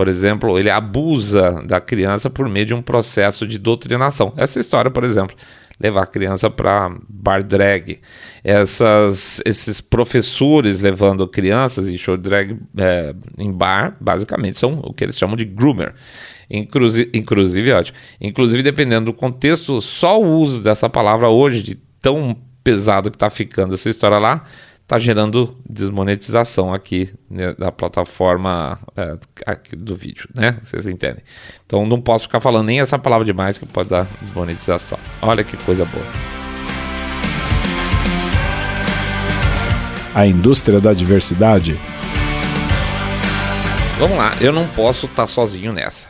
por 0.01 0.09
exemplo, 0.09 0.59
ele 0.59 0.71
abusa 0.71 1.63
da 1.67 1.79
criança 1.79 2.31
por 2.31 2.49
meio 2.49 2.65
de 2.65 2.73
um 2.73 2.81
processo 2.81 3.47
de 3.47 3.59
doutrinação. 3.59 4.33
Essa 4.35 4.59
história, 4.59 4.91
por 4.91 5.05
exemplo, 5.05 5.37
levar 5.79 6.05
a 6.05 6.07
criança 6.07 6.49
para 6.49 6.91
bar 7.07 7.45
drag. 7.45 8.01
Essas, 8.43 9.43
esses 9.45 9.83
professores 9.83 10.81
levando 10.81 11.29
crianças 11.29 11.87
em 11.87 11.99
show 11.99 12.17
drag 12.17 12.59
é, 12.79 13.15
em 13.37 13.53
bar, 13.53 13.95
basicamente 14.01 14.59
são 14.59 14.81
o 14.83 14.95
que 14.95 15.05
eles 15.05 15.19
chamam 15.19 15.37
de 15.37 15.45
groomer. 15.45 15.93
Inclusive, 16.49 17.11
inclusive, 17.13 17.71
ótimo. 17.71 17.99
Inclusive, 18.19 18.63
dependendo 18.63 19.05
do 19.05 19.13
contexto, 19.13 19.83
só 19.83 20.19
o 20.19 20.27
uso 20.27 20.63
dessa 20.63 20.89
palavra 20.89 21.29
hoje, 21.29 21.63
de 21.63 21.75
tão 22.01 22.35
pesado 22.65 23.11
que 23.11 23.17
está 23.17 23.29
ficando 23.29 23.75
essa 23.75 23.91
história 23.91 24.17
lá, 24.17 24.47
está 24.91 24.99
gerando 24.99 25.57
desmonetização 25.69 26.75
aqui 26.75 27.09
né, 27.31 27.55
da 27.55 27.71
plataforma 27.71 28.77
é, 28.97 29.17
aqui 29.47 29.77
do 29.77 29.95
vídeo, 29.95 30.29
né? 30.35 30.59
Vocês 30.61 30.89
entendem. 30.89 31.23
Então 31.65 31.87
não 31.87 32.01
posso 32.01 32.25
ficar 32.25 32.41
falando 32.41 32.67
nem 32.67 32.81
essa 32.81 32.99
palavra 32.99 33.25
demais 33.25 33.57
que 33.57 33.65
pode 33.65 33.89
dar 33.89 34.05
desmonetização. 34.21 34.99
Olha 35.23 35.45
que 35.45 35.57
coisa 35.59 35.85
boa. 35.85 36.05
A 40.13 40.27
indústria 40.27 40.81
da 40.81 40.93
diversidade. 40.93 41.79
Vamos 43.97 44.17
lá, 44.17 44.35
eu 44.41 44.53
não 44.53 44.67
posso 44.67 45.07
estar 45.07 45.23
tá 45.23 45.27
sozinho 45.29 45.73
nessa. 45.73 46.09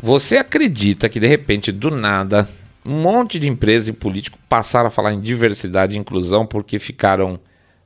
Você 0.00 0.38
acredita 0.38 1.06
que 1.06 1.20
de 1.20 1.26
repente, 1.26 1.70
do 1.70 1.90
nada, 1.90 2.48
um 2.82 3.02
monte 3.02 3.38
de 3.38 3.46
empresas 3.46 3.88
e 3.88 3.92
políticos 3.92 4.40
passaram 4.48 4.86
a 4.86 4.90
falar 4.90 5.12
em 5.12 5.20
diversidade 5.20 5.94
e 5.94 5.98
inclusão 5.98 6.46
porque 6.46 6.78
ficaram 6.78 7.38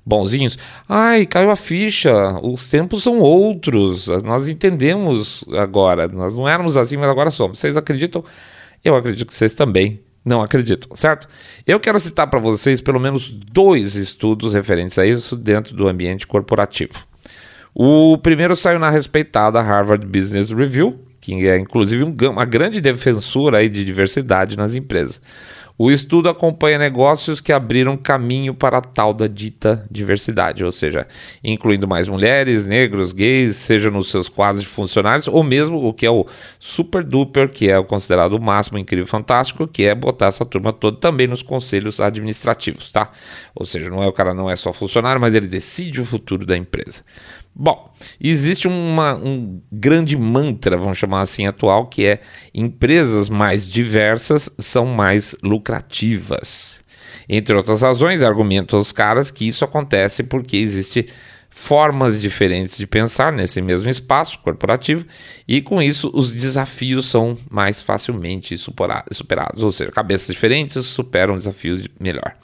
bonzinhos. 0.07 0.57
Ai, 0.89 1.27
caiu 1.27 1.51
a 1.51 1.57
ficha, 1.57 2.39
os 2.41 2.71
tempos 2.71 3.03
são 3.03 3.19
outros, 3.19 4.07
nós 4.23 4.49
entendemos 4.49 5.45
agora, 5.55 6.07
nós 6.07 6.33
não 6.33 6.49
éramos 6.49 6.77
assim, 6.77 6.97
mas 6.97 7.09
agora 7.09 7.33
somos. 7.33 7.59
Vocês 7.59 7.77
acreditam? 7.77 8.25
Eu 8.85 8.95
acredito 8.95 9.27
que 9.27 9.35
vocês 9.35 9.53
também 9.53 10.01
não 10.25 10.43
acreditam, 10.43 10.95
certo? 10.95 11.29
Eu 11.67 11.81
quero 11.81 11.99
citar 11.99 12.29
para 12.29 12.39
vocês 12.39 12.81
pelo 12.81 13.01
menos 13.01 13.29
dois 13.29 13.97
estudos 13.97 14.55
referentes 14.55 14.97
a 14.99 15.05
isso 15.05 15.37
dentro 15.37 15.75
do 15.75 15.89
ambiente 15.89 16.27
corporativo. 16.27 17.05
O 17.75 18.17
primeiro 18.19 18.57
saiu 18.57 18.79
na 18.79 18.91
respeitada 18.91 19.61
Harvard 19.61 20.07
Business 20.07 20.51
Review, 20.51 20.99
que 21.21 21.47
é 21.47 21.59
inclusive 21.59 22.05
um, 22.05 22.15
uma 22.31 22.45
grande 22.45 22.81
defensora 22.81 23.59
aí 23.59 23.69
de 23.69 23.85
diversidade 23.85 24.57
nas 24.57 24.75
empresas. 24.75 25.21
O 25.79 25.91
estudo 25.91 26.29
acompanha 26.29 26.79
negócios 26.79 27.41
que 27.41 27.53
abriram 27.53 27.97
caminho 27.97 28.55
para 28.55 28.79
a 28.79 28.81
tal 28.81 29.13
da 29.13 29.27
dita 29.27 29.87
diversidade, 29.91 30.65
ou 30.65 30.73
seja, 30.73 31.07
incluindo 31.45 31.87
mais 31.87 32.09
mulheres, 32.09 32.65
negros, 32.65 33.13
gays, 33.13 33.57
seja 33.57 33.91
nos 33.91 34.11
seus 34.11 34.29
quadros 34.29 34.63
de 34.63 34.69
funcionários, 34.69 35.29
ou 35.29 35.45
mesmo 35.45 35.87
o 35.87 35.93
que 35.93 36.07
é 36.07 36.11
o 36.11 36.27
super 36.59 37.05
duper, 37.05 37.51
que 37.51 37.69
é 37.69 37.79
o 37.79 37.85
considerado 37.85 38.33
o 38.33 38.41
máximo 38.41 38.79
incrível 38.79 39.07
fantástico, 39.07 39.69
que 39.69 39.85
é 39.85 39.95
botar 39.95 40.27
essa 40.27 40.47
turma 40.47 40.73
toda 40.73 40.97
também 40.99 41.27
nos 41.27 41.43
conselhos 41.43 42.01
administrativos, 42.01 42.91
tá? 42.91 43.11
Ou 43.55 43.67
seja, 43.67 43.91
não 43.91 44.03
é 44.03 44.07
o 44.07 44.13
cara 44.13 44.33
não 44.33 44.49
é 44.49 44.57
só 44.57 44.73
funcionário, 44.73 45.21
mas 45.21 45.35
ele 45.35 45.47
decide 45.47 46.01
o 46.01 46.05
futuro 46.05 46.47
da 46.47 46.57
empresa. 46.57 47.03
Bom, 47.59 47.91
existe 48.21 48.69
uma, 48.69 49.15
um 49.15 49.63
grande 49.73 50.15
mantra, 50.15 50.77
vamos 50.77 50.99
chamar 50.99 51.23
assim, 51.23 51.47
atual, 51.47 51.87
que 51.87 52.05
é 52.05 52.21
empresas 52.55 53.31
mais 53.31 53.67
diversas 53.67 54.51
são 54.59 54.85
mais 54.85 55.35
lucrativas. 55.43 55.66
Entre 57.29 57.55
outras 57.55 57.83
razões, 57.83 58.23
argumentam 58.23 58.79
os 58.79 58.93
caras 58.93 59.31
que 59.31 59.47
isso 59.47 59.65
acontece 59.65 60.23
porque 60.23 60.57
existe 60.57 61.07
formas 61.51 62.21
diferentes 62.21 62.77
de 62.77 62.87
pensar 62.87 63.33
nesse 63.33 63.63
mesmo 63.63 63.89
espaço 63.89 64.39
corporativo 64.41 65.07
e 65.49 65.63
com 65.63 65.81
isso 65.81 66.11
os 66.13 66.31
desafios 66.31 67.07
são 67.07 67.35
mais 67.51 67.81
facilmente 67.81 68.57
superados, 68.59 69.63
ou 69.63 69.73
seja, 69.73 69.91
cabeças 69.91 70.35
diferentes 70.35 70.85
superam 70.85 71.35
desafios 71.35 71.83
melhor. 71.99 72.37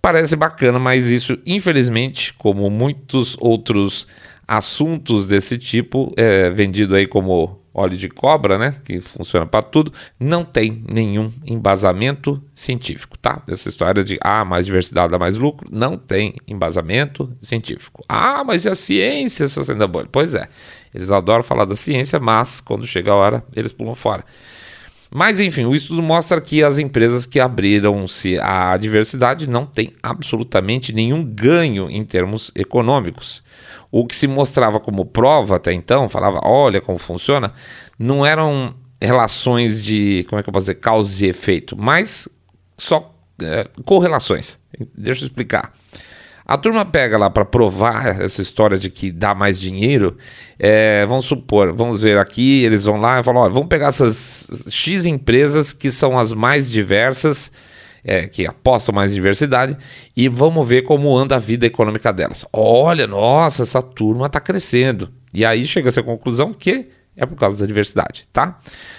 Parece 0.00 0.36
bacana, 0.36 0.78
mas 0.78 1.10
isso, 1.10 1.36
infelizmente, 1.44 2.32
como 2.34 2.70
muitos 2.70 3.36
outros 3.40 4.06
assuntos 4.46 5.26
desse 5.26 5.58
tipo, 5.58 6.14
é, 6.16 6.50
vendido 6.50 6.94
aí 6.94 7.06
como 7.06 7.59
óleo 7.80 7.96
de 7.96 8.08
cobra, 8.08 8.58
né, 8.58 8.74
que 8.84 9.00
funciona 9.00 9.46
para 9.46 9.62
tudo, 9.62 9.92
não 10.18 10.44
tem 10.44 10.84
nenhum 10.92 11.32
embasamento 11.46 12.42
científico, 12.54 13.18
tá? 13.18 13.42
Essa 13.48 13.68
história 13.68 14.04
de 14.04 14.18
ah, 14.20 14.44
mais 14.44 14.66
diversidade 14.66 15.10
dá 15.10 15.18
mais 15.18 15.36
lucro, 15.36 15.68
não 15.70 15.96
tem 15.96 16.34
embasamento 16.46 17.32
científico. 17.40 18.04
Ah, 18.08 18.44
mas 18.44 18.64
e 18.64 18.68
a 18.68 18.74
ciência, 18.74 19.48
seu 19.48 19.64
sendo 19.64 19.86
bolha? 19.88 20.08
Pois 20.10 20.34
é, 20.34 20.48
eles 20.94 21.10
adoram 21.10 21.42
falar 21.42 21.64
da 21.64 21.76
ciência, 21.76 22.18
mas 22.18 22.60
quando 22.60 22.86
chega 22.86 23.12
a 23.12 23.14
hora, 23.14 23.44
eles 23.54 23.72
pulam 23.72 23.94
fora. 23.94 24.24
Mas 25.10 25.40
enfim, 25.40 25.64
o 25.64 25.74
estudo 25.74 26.00
mostra 26.02 26.40
que 26.40 26.62
as 26.62 26.78
empresas 26.78 27.26
que 27.26 27.40
abriram-se 27.40 28.38
à 28.38 28.76
diversidade 28.76 29.46
não 29.46 29.66
têm 29.66 29.92
absolutamente 30.00 30.92
nenhum 30.92 31.24
ganho 31.24 31.90
em 31.90 32.04
termos 32.04 32.52
econômicos. 32.54 33.42
O 33.90 34.06
que 34.06 34.14
se 34.14 34.28
mostrava 34.28 34.78
como 34.78 35.04
prova 35.04 35.56
até 35.56 35.72
então, 35.72 36.08
falava, 36.08 36.40
olha 36.44 36.80
como 36.80 36.96
funciona, 36.96 37.52
não 37.98 38.24
eram 38.24 38.74
relações 39.02 39.82
de, 39.82 40.24
como 40.28 40.38
é 40.38 40.42
que 40.44 40.48
eu 40.48 40.52
posso 40.52 40.66
dizer, 40.66 40.76
causa 40.76 41.26
e 41.26 41.28
efeito, 41.28 41.76
mas 41.76 42.28
só 42.78 43.12
é, 43.42 43.66
correlações. 43.84 44.58
Deixa 44.96 45.24
eu 45.24 45.26
explicar. 45.26 45.72
A 46.50 46.56
turma 46.56 46.84
pega 46.84 47.16
lá 47.16 47.30
para 47.30 47.44
provar 47.44 48.20
essa 48.20 48.42
história 48.42 48.76
de 48.76 48.90
que 48.90 49.12
dá 49.12 49.36
mais 49.36 49.60
dinheiro. 49.60 50.16
É, 50.58 51.06
vamos 51.06 51.24
supor, 51.26 51.72
vamos 51.72 52.02
ver 52.02 52.18
aqui, 52.18 52.64
eles 52.64 52.82
vão 52.82 53.00
lá 53.00 53.20
e 53.20 53.22
falam: 53.22 53.48
vamos 53.48 53.68
pegar 53.68 53.86
essas 53.86 54.66
X 54.68 55.04
empresas 55.04 55.72
que 55.72 55.92
são 55.92 56.18
as 56.18 56.32
mais 56.32 56.68
diversas, 56.68 57.52
é, 58.02 58.26
que 58.26 58.48
apostam 58.48 58.92
mais 58.92 59.12
em 59.12 59.14
diversidade, 59.14 59.78
e 60.16 60.28
vamos 60.28 60.66
ver 60.66 60.82
como 60.82 61.16
anda 61.16 61.36
a 61.36 61.38
vida 61.38 61.66
econômica 61.66 62.12
delas. 62.12 62.44
Olha, 62.52 63.06
nossa, 63.06 63.62
essa 63.62 63.80
turma 63.80 64.26
está 64.26 64.40
crescendo. 64.40 65.08
E 65.32 65.44
aí 65.44 65.64
chega-se 65.68 66.00
à 66.00 66.02
conclusão 66.02 66.52
que 66.52 66.88
é 67.16 67.24
por 67.24 67.36
causa 67.36 67.60
da 67.60 67.66
diversidade, 67.66 68.26
tá? 68.32 68.58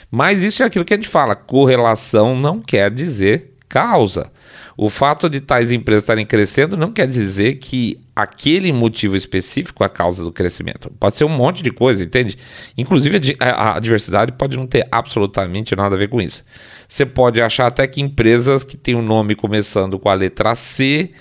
Mas 0.09 0.41
isso 0.41 0.63
é 0.63 0.67
aquilo 0.67 0.85
que 0.85 0.93
a 0.93 0.97
gente 0.97 1.09
fala: 1.09 1.35
correlação 1.35 2.33
não 2.33 2.61
quer 2.61 2.89
dizer 2.89 3.57
causa. 3.67 4.31
O 4.77 4.89
fato 4.89 5.29
de 5.29 5.41
tais 5.41 5.71
empresas 5.71 6.03
estarem 6.03 6.25
crescendo 6.25 6.77
não 6.77 6.91
quer 6.91 7.07
dizer 7.07 7.55
que 7.55 7.99
aquele 8.15 8.71
motivo 8.71 9.15
específico 9.15 9.83
é 9.83 9.87
a 9.87 9.89
causa 9.89 10.23
do 10.23 10.31
crescimento. 10.31 10.91
Pode 10.99 11.17
ser 11.17 11.25
um 11.25 11.29
monte 11.29 11.61
de 11.61 11.71
coisa, 11.71 12.03
entende? 12.03 12.37
Inclusive 12.77 13.35
a, 13.39 13.79
diversidade 13.79 14.33
pode 14.33 14.57
não 14.57 14.65
ter 14.65 14.87
absolutamente 14.91 15.75
nada 15.75 15.95
a 15.95 15.99
ver 15.99 16.09
com 16.09 16.21
isso. 16.21 16.43
Você 16.87 17.05
pode 17.05 17.41
achar 17.41 17.67
até 17.67 17.85
que 17.87 18.01
empresas 18.01 18.63
que 18.63 18.77
têm 18.77 18.95
o 18.95 18.99
um 18.99 19.03
nome 19.03 19.35
começando 19.35 19.99
com 19.99 20.09
a 20.09 20.13
letra 20.13 20.55
C 20.55 21.11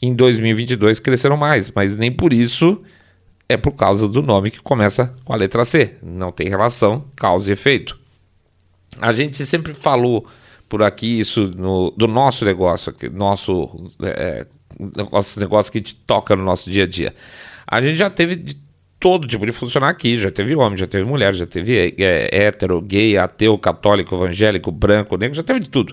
em 0.00 0.14
2022 0.14 0.98
cresceram 0.98 1.36
mais, 1.36 1.70
mas 1.70 1.96
nem 1.96 2.10
por 2.10 2.32
isso 2.32 2.80
é 3.48 3.56
por 3.56 3.72
causa 3.72 4.08
do 4.08 4.22
nome 4.22 4.50
que 4.50 4.60
começa 4.60 5.14
com 5.24 5.32
a 5.32 5.36
letra 5.36 5.64
C. 5.64 5.96
Não 6.02 6.30
tem 6.30 6.48
relação 6.48 7.04
causa 7.16 7.50
e 7.50 7.52
efeito. 7.52 7.98
A 9.00 9.12
gente 9.12 9.44
sempre 9.44 9.74
falou 9.74 10.26
por 10.70 10.84
aqui 10.84 11.18
isso 11.18 11.52
no, 11.56 11.90
do 11.90 12.06
nosso 12.06 12.44
negócio, 12.44 12.94
nosso 13.12 13.90
é, 14.02 14.46
negócio, 14.96 15.40
negócio 15.40 15.72
que 15.72 15.78
a 15.78 15.80
gente 15.80 15.96
toca 15.96 16.36
no 16.36 16.44
nosso 16.44 16.70
dia 16.70 16.84
a 16.84 16.86
dia. 16.86 17.12
A 17.66 17.82
gente 17.82 17.96
já 17.96 18.08
teve 18.08 18.36
de 18.36 18.56
todo 19.00 19.26
tipo 19.26 19.44
de 19.44 19.50
funcionário 19.50 19.96
aqui, 19.96 20.16
já 20.16 20.30
teve 20.30 20.54
homem, 20.54 20.78
já 20.78 20.86
teve 20.86 21.04
mulher, 21.04 21.34
já 21.34 21.44
teve 21.44 21.92
é, 21.98 22.28
hétero, 22.30 22.80
gay, 22.80 23.18
ateu, 23.18 23.58
católico, 23.58 24.14
evangélico, 24.14 24.70
branco, 24.70 25.16
negro, 25.16 25.34
já 25.34 25.42
teve 25.42 25.58
de 25.58 25.68
tudo. 25.68 25.92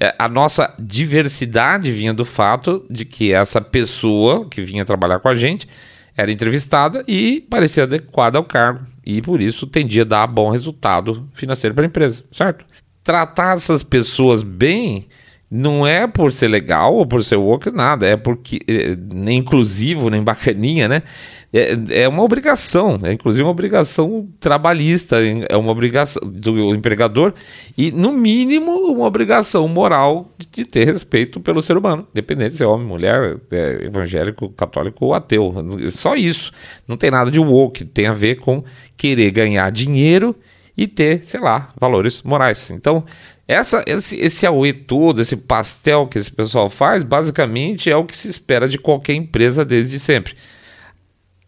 É, 0.00 0.14
a 0.18 0.28
nossa 0.28 0.74
diversidade 0.78 1.92
vinha 1.92 2.14
do 2.14 2.24
fato 2.24 2.86
de 2.88 3.04
que 3.04 3.34
essa 3.34 3.60
pessoa 3.60 4.48
que 4.48 4.62
vinha 4.62 4.84
trabalhar 4.86 5.20
com 5.20 5.28
a 5.28 5.34
gente 5.34 5.68
era 6.16 6.32
entrevistada 6.32 7.04
e 7.06 7.42
parecia 7.50 7.82
adequada 7.82 8.38
ao 8.38 8.44
cargo 8.44 8.80
e 9.04 9.20
por 9.20 9.42
isso 9.42 9.66
tendia 9.66 10.02
a 10.02 10.06
dar 10.06 10.26
bom 10.26 10.48
resultado 10.48 11.28
financeiro 11.34 11.74
para 11.74 11.84
a 11.84 11.86
empresa, 11.86 12.24
certo? 12.32 12.64
Tratar 13.06 13.54
essas 13.54 13.84
pessoas 13.84 14.42
bem 14.42 15.06
não 15.48 15.86
é 15.86 16.08
por 16.08 16.32
ser 16.32 16.48
legal 16.48 16.92
ou 16.92 17.06
por 17.06 17.22
ser 17.22 17.36
woke, 17.36 17.70
nada, 17.70 18.04
é 18.04 18.16
porque 18.16 18.58
é, 18.66 18.96
nem 19.14 19.38
inclusivo, 19.38 20.10
nem 20.10 20.20
bacaninha, 20.24 20.88
né? 20.88 21.04
É, 21.52 22.02
é 22.02 22.08
uma 22.08 22.24
obrigação, 22.24 22.98
é 23.04 23.12
inclusive 23.12 23.44
uma 23.44 23.52
obrigação 23.52 24.28
trabalhista, 24.40 25.18
é 25.48 25.56
uma 25.56 25.70
obrigação 25.70 26.20
do 26.26 26.74
empregador 26.74 27.32
e, 27.78 27.92
no 27.92 28.12
mínimo, 28.12 28.72
uma 28.72 29.06
obrigação 29.06 29.68
moral 29.68 30.32
de, 30.36 30.48
de 30.50 30.64
ter 30.64 30.84
respeito 30.84 31.38
pelo 31.38 31.62
ser 31.62 31.76
humano, 31.76 32.08
independente 32.10 32.56
se 32.56 32.64
é 32.64 32.66
homem, 32.66 32.84
mulher, 32.84 33.38
é 33.52 33.84
evangélico, 33.84 34.48
católico 34.50 35.06
ou 35.06 35.14
ateu. 35.14 35.54
Só 35.90 36.16
isso. 36.16 36.50
Não 36.88 36.96
tem 36.96 37.12
nada 37.12 37.30
de 37.30 37.38
woke, 37.38 37.84
tem 37.84 38.06
a 38.08 38.12
ver 38.12 38.40
com 38.40 38.64
querer 38.96 39.30
ganhar 39.30 39.70
dinheiro 39.70 40.34
e 40.76 40.86
ter, 40.86 41.24
sei 41.24 41.40
lá, 41.40 41.72
valores 41.78 42.22
morais. 42.22 42.70
Então, 42.70 43.04
essa, 43.48 43.82
esse, 43.86 44.16
esse 44.18 44.46
AUE 44.46 44.72
todo, 44.72 45.22
esse 45.22 45.36
pastel 45.36 46.06
que 46.06 46.18
esse 46.18 46.30
pessoal 46.30 46.68
faz, 46.68 47.02
basicamente 47.02 47.90
é 47.90 47.96
o 47.96 48.04
que 48.04 48.16
se 48.16 48.28
espera 48.28 48.68
de 48.68 48.78
qualquer 48.78 49.14
empresa 49.14 49.64
desde 49.64 49.98
sempre. 49.98 50.34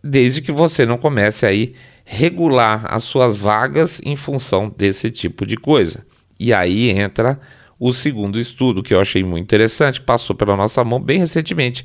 Desde 0.03 0.41
que 0.41 0.53
você 0.53 0.87
não 0.87 0.97
comece 0.97 1.45
aí 1.45 1.75
regular 2.05 2.87
as 2.89 3.05
suas 3.05 3.37
vagas 3.37 4.01
em 4.03 4.17
função 4.17 4.73
desse 4.75 5.11
tipo 5.11 5.45
de 5.45 5.57
coisa. 5.57 6.07
E 6.41 6.55
aí 6.55 6.89
entra 6.89 7.39
o 7.79 7.93
segundo 7.93 8.41
estudo 8.41 8.83
que 8.83 8.95
eu 8.95 9.01
achei 9.01 9.23
muito 9.23 9.45
interessante, 9.45 10.01
passou 10.01 10.35
pela 10.35 10.57
nossa 10.57 10.83
mão 10.83 11.01
bem 11.01 11.19
recentemente, 11.19 11.85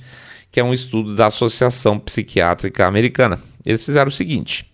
que 0.50 0.60
é 0.60 0.64
um 0.64 0.74
estudo 0.74 1.16
da 1.16 1.28
Associação 1.28 2.00
Psiquiátrica 2.00 2.86
Americana. 2.86 3.40
Eles 3.66 3.84
fizeram 3.84 4.08
o 4.08 4.12
seguinte: 4.12 4.72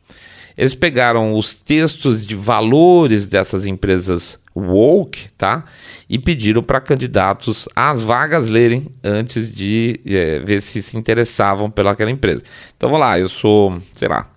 eles 0.60 0.76
pegaram 0.76 1.36
os 1.36 1.56
textos 1.56 2.28
de 2.28 2.36
valores 2.36 3.26
dessas 3.26 3.66
empresas 3.66 4.38
woke, 4.54 5.30
tá? 5.38 5.64
E 6.10 6.20
pediram 6.20 6.62
para 6.62 6.82
candidatos 6.82 7.66
às 7.74 8.04
vagas 8.04 8.50
lerem 8.50 8.88
antes 9.02 9.54
de 9.54 10.02
é, 10.06 10.40
ver 10.40 10.62
se 10.62 10.82
se 10.82 10.98
interessavam 10.98 11.72
pelaquela 11.72 12.12
empresa. 12.12 12.44
Então, 12.76 12.90
vamos 12.90 13.00
lá, 13.00 13.18
eu 13.18 13.30
sou, 13.30 13.82
sei 13.94 14.10
lá, 14.10 14.30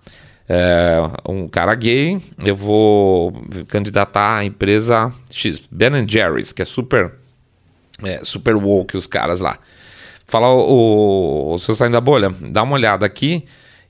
é, 0.47 0.95
um 1.27 1.45
cara 1.49 1.75
gay, 1.75 2.17
eu 2.37 2.55
vou 2.55 3.33
candidatar 3.67 4.37
à 4.37 4.45
empresa 4.45 5.11
X, 5.29 5.61
Ben 5.69 6.07
Jerry's, 6.07 6.53
que 6.53 6.61
é 6.61 6.65
super, 6.65 7.15
é, 8.01 8.21
super 8.23 8.55
woke 8.55 8.95
os 8.95 9.07
caras 9.07 9.41
lá. 9.41 9.59
Fala, 10.25 10.47
o, 10.47 11.51
o, 11.51 11.53
o 11.55 11.59
seu 11.59 11.75
saindo 11.75 11.93
da 11.93 12.01
bolha, 12.01 12.29
dá 12.49 12.63
uma 12.63 12.75
olhada 12.75 13.05
aqui 13.05 13.43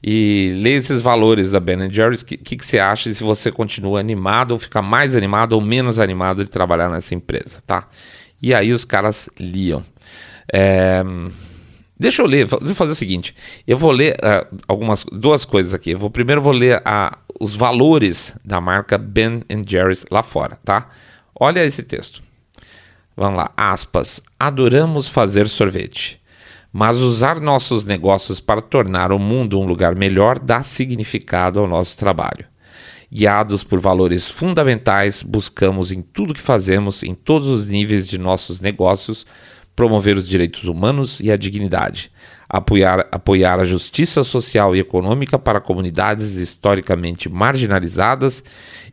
e 0.03 0.53
lê 0.57 0.71
esses 0.71 0.99
valores 0.99 1.51
da 1.51 1.59
Ben 1.61 1.89
Jerry's. 1.89 2.21
O 2.21 2.25
que, 2.25 2.35
que, 2.35 2.57
que, 2.57 2.65
você 2.65 2.77
acha 2.77 3.13
se 3.13 3.23
você 3.23 3.51
continua 3.51 3.99
animado 3.99 4.51
ou 4.51 4.59
fica 4.59 4.81
mais 4.81 5.15
animado 5.15 5.53
ou 5.53 5.61
menos 5.61 5.97
animado 5.97 6.43
de 6.43 6.49
trabalhar 6.49 6.89
nessa 6.89 7.15
empresa, 7.15 7.63
tá? 7.65 7.87
E 8.41 8.53
aí 8.53 8.73
os 8.73 8.83
caras 8.83 9.29
liam. 9.39 9.81
É, 10.51 11.01
deixa 11.97 12.21
eu 12.21 12.25
ler, 12.25 12.45
vou 12.45 12.59
fazer 12.75 12.91
o 12.91 12.95
seguinte: 12.95 13.33
eu 13.65 13.77
vou 13.77 13.91
ler 13.91 14.15
uh, 14.15 14.57
algumas 14.67 15.05
duas 15.05 15.45
coisas 15.45 15.73
aqui. 15.73 15.91
Eu 15.91 15.99
vou 15.99 16.09
primeiro 16.09 16.41
vou 16.41 16.51
ler 16.51 16.79
uh, 16.79 17.17
os 17.39 17.55
valores 17.55 18.35
da 18.43 18.59
marca 18.59 18.97
Ben 18.97 19.41
Jerry's 19.65 20.05
lá 20.11 20.21
fora, 20.21 20.59
tá? 20.65 20.89
Olha 21.39 21.63
esse 21.63 21.81
texto. 21.81 22.21
Vamos 23.15 23.37
lá, 23.37 23.51
aspas. 23.55 24.21
Adoramos 24.39 25.07
fazer 25.07 25.47
sorvete. 25.47 26.21
Mas 26.75 26.97
usar 26.97 27.39
nossos 27.39 27.85
negócios 27.85 28.39
para 28.39 28.59
tornar 28.59 29.11
o 29.11 29.19
mundo 29.19 29.59
um 29.59 29.65
lugar 29.67 29.95
melhor 29.95 30.39
dá 30.39 30.63
significado 30.63 31.59
ao 31.59 31.67
nosso 31.67 31.95
trabalho. 31.95 32.47
Guiados 33.11 33.63
por 33.63 33.79
valores 33.79 34.27
fundamentais, 34.27 35.21
buscamos 35.21 35.91
em 35.91 36.01
tudo 36.01 36.33
que 36.33 36.41
fazemos, 36.41 37.03
em 37.03 37.13
todos 37.13 37.47
os 37.47 37.69
níveis 37.69 38.07
de 38.07 38.17
nossos 38.17 38.59
negócios, 38.59 39.23
promover 39.75 40.17
os 40.17 40.27
direitos 40.27 40.63
humanos 40.63 41.19
e 41.19 41.31
a 41.31 41.37
dignidade, 41.37 42.11
apoiar, 42.49 43.07
apoiar 43.11 43.59
a 43.59 43.65
justiça 43.65 44.23
social 44.23 44.75
e 44.75 44.79
econômica 44.79 45.37
para 45.37 45.61
comunidades 45.61 46.37
historicamente 46.37 47.29
marginalizadas 47.29 48.43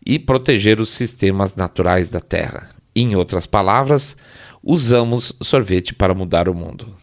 e 0.04 0.18
proteger 0.18 0.82
os 0.82 0.90
sistemas 0.90 1.54
naturais 1.54 2.10
da 2.10 2.20
Terra. 2.20 2.68
Em 2.94 3.16
outras 3.16 3.46
palavras, 3.46 4.14
usamos 4.62 5.32
sorvete 5.40 5.94
para 5.94 6.12
mudar 6.12 6.46
o 6.46 6.54
mundo. 6.54 6.94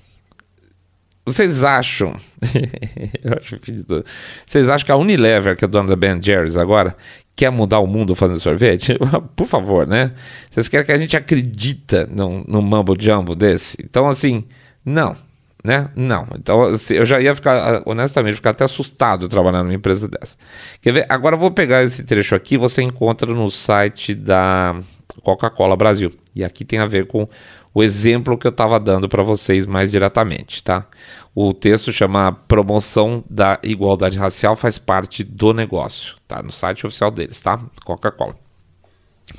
Vocês 1.28 1.62
acham? 1.62 2.16
Vocês 4.48 4.70
acham 4.70 4.86
que 4.86 4.92
a 4.94 4.96
Unilever, 4.96 5.58
que 5.58 5.66
é 5.66 5.68
dona 5.68 5.90
da 5.90 5.96
Ben 5.98 6.22
Jerry's 6.22 6.56
agora, 6.56 6.96
quer 7.36 7.50
mudar 7.50 7.80
o 7.80 7.86
mundo 7.86 8.16
fazendo 8.16 8.40
sorvete? 8.40 8.98
Por 9.36 9.46
favor, 9.46 9.86
né? 9.86 10.13
Vocês 10.50 10.70
querem 10.70 10.86
que 10.86 10.92
a 10.94 10.98
gente 10.98 11.18
acredita 11.18 12.08
num, 12.10 12.46
num 12.48 12.62
mambo 12.62 12.96
jumbo 12.98 13.36
desse? 13.36 13.76
Então, 13.84 14.08
assim, 14.08 14.46
não, 14.86 15.18
né? 15.62 15.92
Não. 15.98 16.26
Então, 16.34 16.63
assim, 16.63 16.94
eu 16.94 17.06
já 17.06 17.20
ia 17.20 17.36
ficar, 17.36 17.84
honestamente, 17.86 18.36
ficar 18.36 18.52
até 18.52 18.63
assustado 18.63 19.28
trabalhando 19.28 19.66
numa 19.66 19.76
empresa 19.76 20.08
dessa. 20.08 20.38
Quer 20.82 20.94
ver? 20.94 21.06
Agora 21.10 21.36
eu 21.36 21.40
vou 21.42 21.52
pegar 21.52 21.84
esse 21.84 22.06
trecho 22.06 22.36
aqui, 22.36 22.56
você 22.56 22.82
encontra 22.82 23.34
no 23.34 23.52
site 23.52 24.16
da 24.16 24.80
Coca-Cola 25.22 25.76
Brasil. 25.76 26.10
E 26.34 26.42
aqui 26.42 26.63
tem 26.63 26.80
a 26.80 26.86
ver 26.86 27.06
com 27.06 27.28
o 27.78 27.84
exemplo 27.84 28.38
que 28.40 28.48
eu 28.48 28.50
estava 28.50 28.80
dando 28.80 29.08
para 29.08 29.22
vocês 29.22 29.66
mais 29.66 29.92
diretamente, 29.92 30.63
tá? 30.63 30.88
O 31.39 31.54
texto 31.54 31.93
chama 31.93 32.32
Promoção 32.32 33.23
da 33.30 33.60
Igualdade 33.62 34.17
Racial 34.17 34.56
faz 34.56 34.80
parte 34.80 35.23
do 35.23 35.54
negócio, 35.54 36.15
tá? 36.28 36.41
No 36.41 36.52
site 36.52 36.88
oficial 36.88 37.12
deles, 37.12 37.39
tá? 37.39 37.60
Coca-Cola. 37.86 38.34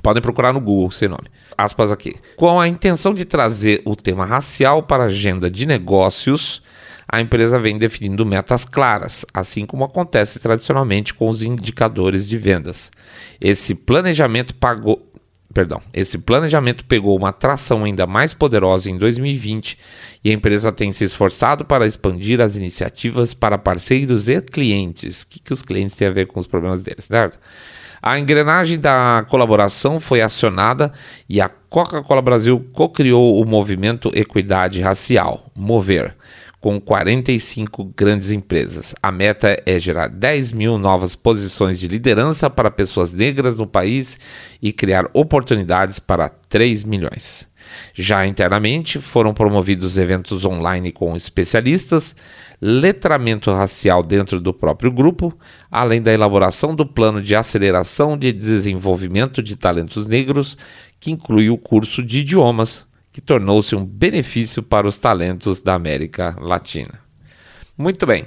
Podem 0.00 0.22
procurar 0.22 0.52
no 0.52 0.61
Google 0.61 0.90
esse 0.90 1.08
nome. 1.08 1.24
Aspas 1.56 1.90
aqui. 1.90 2.14
Com 2.37 2.61
a 2.61 2.68
intenção 2.68 3.12
de 3.12 3.24
trazer 3.24 3.82
o 3.84 3.96
tema 3.96 4.24
racial 4.24 4.84
para 4.84 5.02
a 5.02 5.06
agenda 5.06 5.50
de 5.50 5.66
negócios, 5.66 6.62
a 7.08 7.20
empresa 7.20 7.58
vem 7.58 7.76
definindo 7.76 8.24
metas 8.24 8.64
claras, 8.64 9.26
assim 9.34 9.66
como 9.66 9.82
acontece 9.82 10.38
tradicionalmente 10.38 11.12
com 11.12 11.28
os 11.28 11.42
indicadores 11.42 12.28
de 12.28 12.38
vendas. 12.38 12.92
Esse 13.40 13.74
planejamento 13.74 14.54
pagou, 14.54 15.07
perdão, 15.58 15.80
esse 15.92 16.18
planejamento 16.18 16.84
pegou 16.84 17.18
uma 17.18 17.32
tração 17.32 17.82
ainda 17.82 18.06
mais 18.06 18.32
poderosa 18.32 18.88
em 18.88 18.96
2020 18.96 19.76
e 20.22 20.30
a 20.30 20.32
empresa 20.32 20.70
tem 20.70 20.92
se 20.92 21.02
esforçado 21.02 21.64
para 21.64 21.84
expandir 21.84 22.40
as 22.40 22.56
iniciativas 22.56 23.34
para 23.34 23.58
parceiros 23.58 24.28
e 24.28 24.40
clientes. 24.40 25.22
O 25.22 25.26
que, 25.26 25.40
que 25.40 25.52
os 25.52 25.60
clientes 25.60 25.96
têm 25.96 26.06
a 26.06 26.12
ver 26.12 26.26
com 26.26 26.38
os 26.38 26.46
problemas 26.46 26.84
deles, 26.84 27.06
certo? 27.06 27.40
A 28.00 28.20
engrenagem 28.20 28.78
da 28.78 29.26
colaboração 29.28 29.98
foi 29.98 30.20
acionada 30.20 30.92
e 31.28 31.40
a 31.40 31.48
Coca-Cola 31.48 32.22
Brasil 32.22 32.64
co-criou 32.72 33.42
o 33.42 33.44
movimento 33.44 34.12
Equidade 34.14 34.80
Racial, 34.80 35.50
Mover, 35.56 36.14
com 36.68 36.78
45 36.78 37.94
grandes 37.96 38.31
empresas. 38.31 38.94
A 39.02 39.11
meta 39.11 39.57
é 39.64 39.81
gerar 39.81 40.09
10 40.09 40.52
mil 40.52 40.76
novas 40.76 41.16
posições 41.16 41.81
de 41.81 41.88
liderança 41.88 42.50
para 42.50 42.70
pessoas 42.70 43.14
negras 43.14 43.57
no 43.57 43.66
país 43.66 44.20
e 44.61 44.70
criar 44.70 45.09
oportunidades 45.14 45.98
para 45.98 46.28
3 46.28 46.85
milhões. 46.85 47.48
Já 47.94 48.26
internamente, 48.26 48.98
foram 48.98 49.33
promovidos 49.33 49.96
eventos 49.96 50.44
online 50.44 50.92
com 50.92 51.16
especialistas, 51.16 52.14
letramento 52.61 53.50
racial 53.50 54.02
dentro 54.02 54.38
do 54.38 54.52
próprio 54.52 54.92
grupo, 54.92 55.33
além 55.70 56.02
da 56.02 56.12
elaboração 56.12 56.74
do 56.74 56.85
plano 56.85 57.22
de 57.22 57.35
aceleração 57.35 58.14
de 58.18 58.31
desenvolvimento 58.31 59.42
de 59.42 59.57
talentos 59.57 60.07
negros, 60.07 60.54
que 61.00 61.11
inclui 61.11 61.48
o 61.48 61.57
curso 61.57 62.02
de 62.02 62.20
idiomas, 62.20 62.87
que 63.12 63.20
tornou-se 63.20 63.74
um 63.74 63.84
benefício 63.84 64.62
para 64.62 64.86
os 64.86 64.98
talentos 64.98 65.60
da 65.60 65.74
América 65.74 66.36
Latina. 66.40 67.00
Muito 67.76 68.06
bem. 68.06 68.26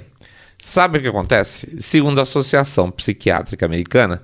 Sabe 0.62 0.98
o 0.98 1.02
que 1.02 1.08
acontece? 1.08 1.80
Segundo 1.80 2.18
a 2.18 2.22
Associação 2.22 2.90
Psiquiátrica 2.90 3.66
Americana, 3.66 4.22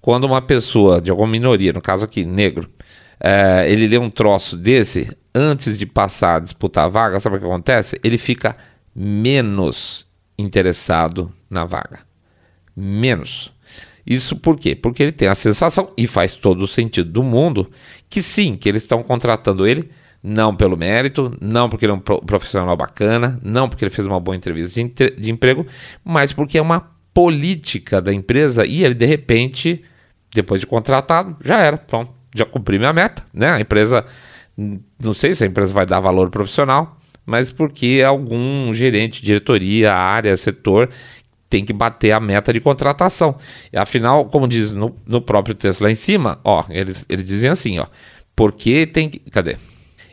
quando 0.00 0.24
uma 0.24 0.40
pessoa 0.40 1.00
de 1.00 1.10
alguma 1.10 1.28
minoria, 1.28 1.72
no 1.72 1.80
caso 1.80 2.04
aqui, 2.04 2.24
negro, 2.24 2.70
é, 3.18 3.66
ele 3.68 3.86
lê 3.86 3.98
um 3.98 4.08
troço 4.08 4.56
desse, 4.56 5.14
antes 5.34 5.76
de 5.76 5.84
passar 5.84 6.36
a 6.36 6.40
disputar 6.40 6.86
a 6.86 6.88
vaga, 6.88 7.20
sabe 7.20 7.36
o 7.36 7.38
que 7.38 7.44
acontece? 7.44 8.00
Ele 8.02 8.16
fica 8.16 8.56
menos 8.94 10.06
interessado 10.38 11.32
na 11.48 11.64
vaga. 11.64 12.00
Menos. 12.74 13.52
Isso 14.06 14.36
por 14.36 14.58
quê? 14.58 14.74
Porque 14.74 15.02
ele 15.02 15.12
tem 15.12 15.28
a 15.28 15.34
sensação, 15.34 15.92
e 15.96 16.06
faz 16.06 16.34
todo 16.34 16.62
o 16.62 16.68
sentido 16.68 17.10
do 17.10 17.22
mundo, 17.22 17.70
que 18.08 18.22
sim, 18.22 18.54
que 18.54 18.68
eles 18.68 18.82
estão 18.82 19.02
contratando 19.02 19.66
ele 19.66 19.90
não 20.22 20.54
pelo 20.54 20.76
mérito, 20.76 21.36
não 21.40 21.68
porque 21.68 21.84
ele 21.86 21.92
é 21.92 21.94
um 21.94 22.00
profissional 22.00 22.76
bacana, 22.76 23.40
não 23.42 23.68
porque 23.68 23.84
ele 23.84 23.90
fez 23.90 24.06
uma 24.06 24.20
boa 24.20 24.36
entrevista 24.36 24.82
de, 24.82 25.10
de 25.10 25.30
emprego, 25.30 25.66
mas 26.04 26.32
porque 26.32 26.58
é 26.58 26.62
uma 26.62 26.90
política 27.14 28.00
da 28.00 28.12
empresa 28.12 28.66
e 28.66 28.84
ele 28.84 28.94
de 28.94 29.06
repente, 29.06 29.82
depois 30.34 30.60
de 30.60 30.66
contratado, 30.66 31.36
já 31.42 31.58
era, 31.58 31.76
pronto, 31.76 32.14
já 32.34 32.44
cumpri 32.44 32.78
minha 32.78 32.92
meta, 32.92 33.24
né? 33.32 33.50
A 33.50 33.60
empresa, 33.60 34.04
não 35.02 35.14
sei 35.14 35.34
se 35.34 35.42
a 35.42 35.46
empresa 35.46 35.72
vai 35.72 35.86
dar 35.86 36.00
valor 36.00 36.30
profissional, 36.30 36.96
mas 37.26 37.50
porque 37.50 38.02
algum 38.06 38.72
gerente, 38.74 39.24
diretoria, 39.24 39.92
área, 39.92 40.36
setor 40.36 40.90
tem 41.48 41.64
que 41.64 41.72
bater 41.72 42.12
a 42.12 42.20
meta 42.20 42.52
de 42.52 42.60
contratação. 42.60 43.36
E, 43.72 43.76
afinal, 43.76 44.26
como 44.26 44.46
diz 44.46 44.72
no, 44.72 44.94
no 45.04 45.20
próprio 45.20 45.54
texto 45.54 45.80
lá 45.80 45.90
em 45.90 45.96
cima, 45.96 46.38
ó, 46.44 46.64
eles, 46.70 47.04
eles 47.08 47.24
dizem 47.26 47.50
assim, 47.50 47.78
ó, 47.78 47.86
porque 48.36 48.86
tem 48.86 49.08
que. 49.08 49.18
Cadê? 49.18 49.56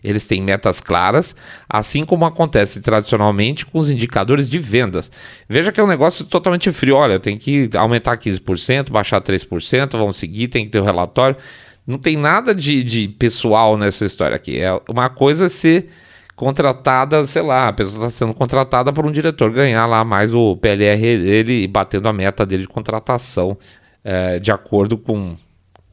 Eles 0.04 0.26
têm 0.26 0.42
metas 0.42 0.80
claras, 0.80 1.36
assim 1.70 2.06
como 2.06 2.26
acontece 2.26 2.82
tradicionalmente 2.82 3.66
com 3.66 3.80
os 3.80 3.90
indicadores 3.90 4.50
de 4.50 4.60
vendas. 4.60 5.12
Veja 5.48 5.72
que 5.72 5.80
é 5.80 5.84
um 5.84 5.88
negócio 5.88 6.26
totalmente 6.26 6.72
frio. 6.72 6.96
Olha, 6.96 7.20
tem 7.20 7.38
que 7.38 7.70
aumentar 7.76 8.18
15%, 8.18 8.92
baixar 8.92 9.22
3%, 9.22 9.92
vamos 9.92 10.18
seguir, 10.18 10.48
tem 10.48 10.66
que 10.66 10.72
ter 10.72 10.80
o 10.80 10.84
um 10.84 10.86
relatório. 10.86 11.38
Não 11.86 11.98
tem 11.98 12.18
nada 12.18 12.54
de, 12.54 12.84
de 12.84 13.08
pessoal 13.08 13.78
nessa 13.78 14.06
história 14.06 14.36
aqui. 14.36 14.60
É 14.60 14.80
uma 14.90 15.10
coisa 15.10 15.48
ser 15.48 15.90
contratada, 16.36 17.26
sei 17.26 17.42
lá, 17.42 17.70
a 17.70 17.74
pessoa 17.74 18.08
está 18.08 18.10
sendo 18.12 18.34
contratada 18.34 18.94
por 18.94 19.06
um 19.08 19.12
diretor 19.12 19.52
ganhar 19.52 19.88
lá 19.88 20.06
mais 20.06 20.34
o 20.34 20.56
PLR 20.56 21.18
dele 21.18 21.64
e 21.64 21.68
batendo 21.68 22.08
a 22.08 22.14
meta 22.14 22.46
dele 22.46 22.62
de 22.62 22.68
contratação 22.68 23.58
é, 24.04 24.38
de 24.38 24.52
acordo 24.52 24.98
com 24.98 25.36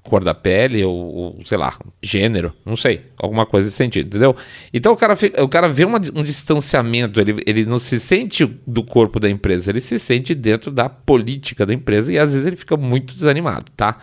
cor 0.05 0.23
da 0.23 0.35
pele 0.35 0.85
ou, 0.85 0.95
ou, 0.95 1.41
sei 1.45 1.57
lá, 1.57 1.75
gênero, 2.03 2.53
não 2.65 2.77
sei, 2.77 3.01
alguma 3.17 3.47
coisa 3.47 3.67
nesse 3.67 3.77
sentido, 3.77 4.07
entendeu? 4.07 4.37
Então 4.73 4.93
o 4.93 4.97
cara, 4.97 5.17
fica, 5.17 5.43
o 5.43 5.49
cara 5.49 5.67
vê 5.69 5.85
uma, 5.85 5.99
um 6.15 6.23
distanciamento, 6.23 7.21
ele, 7.21 7.43
ele 7.47 7.65
não 7.65 7.79
se 7.79 7.99
sente 7.99 8.45
do 8.67 8.85
corpo 8.85 9.19
da 9.19 9.31
empresa, 9.31 9.71
ele 9.71 9.81
se 9.81 9.99
sente 9.99 10.35
dentro 10.35 10.71
da 10.71 10.91
política 10.91 11.65
da 11.65 11.73
empresa 11.73 12.13
e 12.13 12.19
às 12.19 12.35
vezes 12.35 12.47
ele 12.47 12.57
fica 12.57 12.77
muito 12.77 13.15
desanimado, 13.15 13.65
tá? 13.75 13.99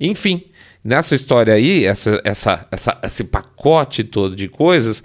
Enfim, 0.00 0.42
nessa 0.82 1.14
história 1.14 1.54
aí, 1.54 1.84
essa, 1.84 2.20
essa, 2.24 2.66
essa, 2.70 3.00
esse 3.04 3.24
pacote 3.24 4.02
todo 4.02 4.34
de 4.34 4.48
coisas 4.48 5.04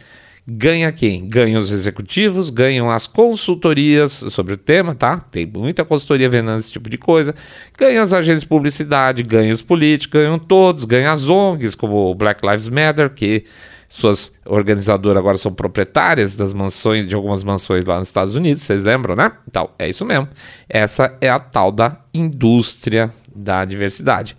ganha 0.50 0.92
quem? 0.92 1.28
Ganham 1.28 1.60
os 1.62 1.72
executivos, 1.72 2.50
ganham 2.50 2.90
as 2.90 3.06
consultorias 3.06 4.12
sobre 4.30 4.54
o 4.54 4.58
tema, 4.58 4.96
tá? 4.96 5.20
Tem 5.20 5.46
muita 5.46 5.86
consultoria 5.86 6.30
vendendo 6.30 6.58
esse 6.58 6.72
tipo 6.72 6.90
de 6.90 6.98
coisa. 6.98 7.36
Ganham 7.78 8.02
as 8.02 8.14
agências 8.14 8.42
de 8.42 8.48
publicidade, 8.48 9.22
ganham 9.22 9.54
os 9.54 9.62
políticos, 9.62 10.20
ganham 10.20 10.40
todos, 10.40 10.86
ganham 10.86 11.14
as 11.14 11.30
ONGs, 11.30 11.76
como 11.76 12.10
o 12.10 12.16
Black 12.16 12.46
Lives 12.46 12.68
Matter, 12.68 13.10
que 13.12 13.46
suas 13.88 14.32
organizadoras 14.46 15.18
agora 15.18 15.38
são 15.38 15.52
proprietárias 15.52 16.36
das 16.36 16.54
mansões, 16.54 17.08
de 17.08 17.16
algumas 17.16 17.44
mansões 17.44 17.84
lá 17.86 18.00
nos 18.00 18.08
Estados 18.08 18.36
Unidos, 18.36 18.62
vocês 18.62 18.84
lembram, 18.84 19.16
né? 19.16 19.32
Então, 19.48 19.70
é 19.80 19.90
isso 19.90 20.06
mesmo. 20.06 20.28
Essa 20.68 21.16
é 21.20 21.30
a 21.30 21.40
tal 21.40 21.72
da 21.72 22.00
indústria 22.14 23.12
da 23.36 23.66
diversidade. 23.66 24.38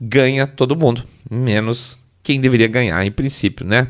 Ganha 0.00 0.46
todo 0.46 0.76
mundo, 0.76 1.02
menos 1.30 1.96
quem 2.22 2.40
deveria 2.40 2.68
ganhar 2.68 3.04
em 3.04 3.10
princípio, 3.10 3.66
né? 3.66 3.88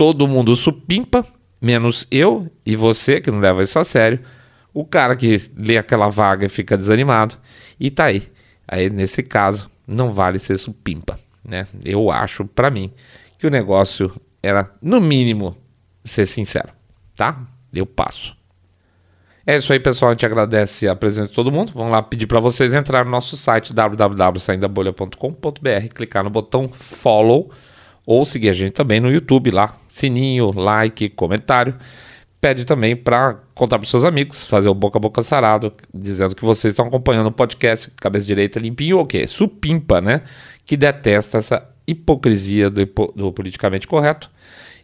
Todo 0.00 0.26
mundo 0.26 0.56
supimpa, 0.56 1.26
menos 1.60 2.06
eu 2.10 2.50
e 2.64 2.74
você 2.74 3.20
que 3.20 3.30
não 3.30 3.38
leva 3.38 3.62
isso 3.62 3.78
a 3.78 3.84
sério. 3.84 4.18
O 4.72 4.82
cara 4.82 5.14
que 5.14 5.50
lê 5.54 5.76
aquela 5.76 6.08
vaga 6.08 6.46
e 6.46 6.48
fica 6.48 6.74
desanimado 6.74 7.36
e 7.78 7.90
tá 7.90 8.06
aí. 8.06 8.26
Aí 8.66 8.88
nesse 8.88 9.22
caso 9.22 9.70
não 9.86 10.14
vale 10.14 10.38
ser 10.38 10.56
supimpa, 10.56 11.20
né? 11.44 11.66
Eu 11.84 12.10
acho 12.10 12.46
para 12.46 12.70
mim 12.70 12.90
que 13.38 13.46
o 13.46 13.50
negócio 13.50 14.10
era 14.42 14.72
no 14.80 15.02
mínimo 15.02 15.54
ser 16.02 16.24
sincero, 16.24 16.70
tá? 17.14 17.38
Eu 17.70 17.84
passo. 17.84 18.34
É 19.46 19.58
isso 19.58 19.70
aí, 19.70 19.80
pessoal. 19.80 20.12
A 20.12 20.14
gente 20.14 20.24
agradece 20.24 20.88
a 20.88 20.96
presença 20.96 21.28
de 21.28 21.34
todo 21.34 21.52
mundo. 21.52 21.72
Vamos 21.74 21.92
lá 21.92 22.02
pedir 22.02 22.26
para 22.26 22.40
vocês 22.40 22.72
entrar 22.72 23.04
no 23.04 23.10
nosso 23.10 23.36
site 23.36 23.74
www.saindabolha.com.br, 23.74 25.94
clicar 25.94 26.24
no 26.24 26.30
botão 26.30 26.68
follow 26.68 27.50
ou 28.10 28.24
seguir 28.24 28.48
a 28.48 28.52
gente 28.52 28.72
também 28.72 28.98
no 28.98 29.08
YouTube 29.08 29.52
lá, 29.52 29.72
sininho, 29.88 30.50
like, 30.50 31.10
comentário, 31.10 31.76
pede 32.40 32.64
também 32.64 32.96
para 32.96 33.38
contar 33.54 33.78
para 33.78 33.86
seus 33.86 34.04
amigos, 34.04 34.44
fazer 34.44 34.68
o 34.68 34.74
boca 34.74 34.98
a 34.98 35.00
boca 35.00 35.22
sarado, 35.22 35.72
dizendo 35.94 36.34
que 36.34 36.44
vocês 36.44 36.72
estão 36.72 36.86
acompanhando 36.86 37.28
o 37.28 37.32
podcast 37.32 37.88
Cabeça 37.92 38.26
Direita 38.26 38.58
Limpinho, 38.58 38.96
ou 38.96 39.04
o 39.04 39.06
quê? 39.06 39.28
Supimpa, 39.28 40.00
né? 40.00 40.22
Que 40.66 40.76
detesta 40.76 41.38
essa 41.38 41.64
hipocrisia 41.86 42.68
do, 42.68 42.84
do 43.14 43.32
politicamente 43.32 43.86
correto. 43.86 44.28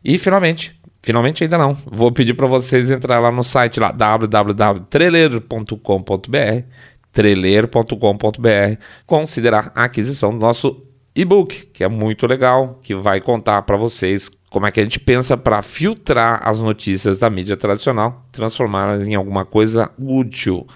E 0.04 0.18
finalmente, 0.18 0.80
finalmente 1.02 1.42
ainda 1.42 1.58
não, 1.58 1.74
vou 1.74 2.12
pedir 2.12 2.34
para 2.34 2.46
vocês 2.46 2.92
entrar 2.92 3.18
lá 3.18 3.32
no 3.32 3.42
site 3.42 3.80
lá 3.80 3.90
www.treleiro.com.br 3.90 6.64
treleiro.com.br 7.10 8.80
considerar 9.04 9.72
a 9.74 9.82
aquisição 9.84 10.30
do 10.30 10.38
nosso 10.38 10.85
e-book, 11.16 11.66
que 11.72 11.82
é 11.82 11.88
muito 11.88 12.26
legal, 12.26 12.78
que 12.82 12.94
vai 12.94 13.20
contar 13.20 13.62
para 13.62 13.76
vocês 13.76 14.30
como 14.50 14.66
é 14.66 14.70
que 14.70 14.78
a 14.78 14.82
gente 14.82 15.00
pensa 15.00 15.36
para 15.36 15.62
filtrar 15.62 16.46
as 16.46 16.60
notícias 16.60 17.18
da 17.18 17.30
mídia 17.30 17.56
tradicional, 17.56 18.24
transformá-las 18.30 19.06
em 19.06 19.14
alguma 19.14 19.44
coisa 19.44 19.90
útil, 19.98 20.66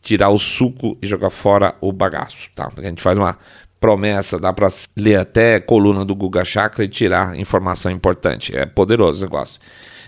tirar 0.00 0.30
o 0.30 0.38
suco 0.38 0.96
e 1.02 1.06
jogar 1.06 1.30
fora 1.30 1.74
o 1.80 1.92
bagaço, 1.92 2.48
tá? 2.54 2.70
A 2.76 2.82
gente 2.82 3.02
faz 3.02 3.18
uma 3.18 3.36
promessa, 3.80 4.38
dá 4.38 4.52
para 4.52 4.68
ler 4.96 5.16
até 5.16 5.58
coluna 5.58 6.04
do 6.04 6.14
Guga 6.14 6.44
Chakra 6.44 6.84
e 6.84 6.88
tirar 6.88 7.36
informação 7.38 7.90
importante. 7.90 8.56
É 8.56 8.66
poderoso 8.66 9.20
o 9.20 9.24
negócio. 9.24 9.60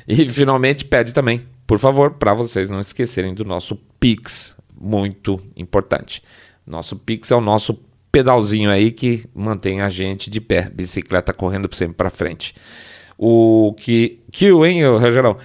E 0.07 0.29
finalmente 0.29 0.85
pede 0.85 1.13
também, 1.13 1.43
por 1.67 1.79
favor, 1.79 2.13
para 2.13 2.35
vocês 2.35 2.69
não 2.69 2.81
esquecerem 2.81 3.35
do 3.35 3.45
nosso 3.45 3.77
Pix, 3.99 4.57
muito 4.79 5.41
importante. 5.57 6.23
Nosso 6.67 6.97
Pix 6.97 7.31
é 7.31 7.37
o 7.37 7.41
nosso 7.41 7.79
pedalzinho 8.13 8.71
aí 8.71 8.93
que 8.93 9.25
mantém 9.35 9.81
a 9.81 9.89
gente 9.89 10.31
de 10.31 10.41
pé, 10.41 10.71
bicicleta 10.71 11.33
correndo 11.33 11.75
sempre 11.75 11.97
para 11.97 12.11
frente 12.11 12.55
o 13.25 13.73
que 13.75 14.21
Q, 14.33 14.67
hein, 14.67 14.85
Rogerão? 14.85 15.37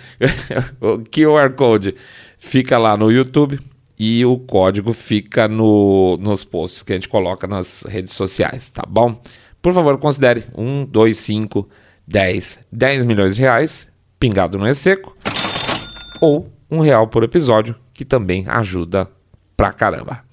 o 0.82 0.98
QR 1.00 1.54
Code 1.56 1.94
fica 2.40 2.76
lá 2.78 2.98
no 2.98 3.12
YouTube 3.12 3.60
e 4.00 4.26
o 4.26 4.40
código 4.40 4.94
fica 4.94 5.48
no, 5.48 6.18
nos 6.20 6.44
posts 6.44 6.82
que 6.82 6.94
a 6.94 6.96
gente 6.96 7.08
coloca 7.08 7.46
nas 7.46 7.84
redes 7.84 8.14
sociais, 8.14 8.72
tá 8.72 8.84
bom? 8.88 9.22
Por 9.62 9.74
favor, 9.74 9.98
considere 10.00 10.46
1, 10.56 10.86
2, 10.86 11.18
5, 11.18 11.70
10, 12.08 12.60
10 12.72 13.06
milhões 13.06 13.36
de 13.36 13.42
reais, 13.42 13.88
pingado 14.20 14.58
no 14.58 14.68
E-Seco, 14.68 15.16
ou 16.20 16.52
um 16.70 16.80
real 16.80 17.08
por 17.08 17.24
episódio, 17.24 17.76
que 17.94 18.04
também 18.06 18.46
ajuda 18.48 19.08
pra 19.56 19.72
caramba. 19.72 20.24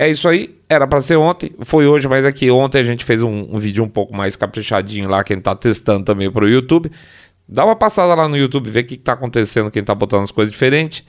É 0.00 0.08
isso 0.08 0.26
aí, 0.26 0.58
era 0.66 0.86
para 0.86 0.98
ser 1.02 1.16
ontem, 1.16 1.52
foi 1.60 1.86
hoje, 1.86 2.08
mas 2.08 2.24
aqui 2.24 2.50
ontem 2.50 2.78
a 2.78 2.82
gente 2.82 3.04
fez 3.04 3.22
um, 3.22 3.54
um, 3.54 3.58
vídeo 3.58 3.84
um 3.84 3.88
pouco 3.88 4.16
mais 4.16 4.34
caprichadinho 4.34 5.06
lá, 5.10 5.22
que 5.22 5.34
gente 5.34 5.42
tá 5.42 5.54
testando 5.54 6.06
também 6.06 6.30
pro 6.30 6.48
YouTube. 6.48 6.90
Dá 7.46 7.66
uma 7.66 7.76
passada 7.76 8.14
lá 8.14 8.26
no 8.26 8.34
YouTube, 8.34 8.70
vê 8.70 8.80
o 8.80 8.84
que, 8.84 8.96
que 8.96 9.02
tá 9.02 9.12
acontecendo, 9.12 9.70
quem 9.70 9.84
tá 9.84 9.94
botando 9.94 10.22
as 10.22 10.30
coisas 10.30 10.50
diferentes. 10.50 11.04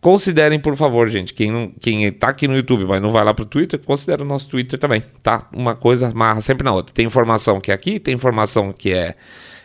Considerem, 0.00 0.58
por 0.58 0.74
favor, 0.74 1.06
gente, 1.08 1.32
quem, 1.32 1.52
não, 1.52 1.70
quem 1.80 2.10
tá 2.10 2.30
aqui 2.30 2.48
no 2.48 2.56
YouTube, 2.56 2.86
mas 2.86 3.00
não 3.00 3.12
vai 3.12 3.22
lá 3.22 3.32
pro 3.32 3.46
Twitter, 3.46 3.78
considere 3.78 4.22
o 4.22 4.24
nosso 4.24 4.48
Twitter 4.48 4.80
também, 4.80 5.00
tá? 5.22 5.48
Uma 5.52 5.76
coisa 5.76 6.08
amarra 6.08 6.40
sempre 6.40 6.64
na 6.64 6.72
outra. 6.72 6.92
Tem 6.92 7.06
informação 7.06 7.60
que 7.60 7.70
é 7.70 7.74
aqui, 7.74 8.00
tem 8.00 8.14
informação 8.14 8.72
que 8.72 8.92
é, 8.92 9.14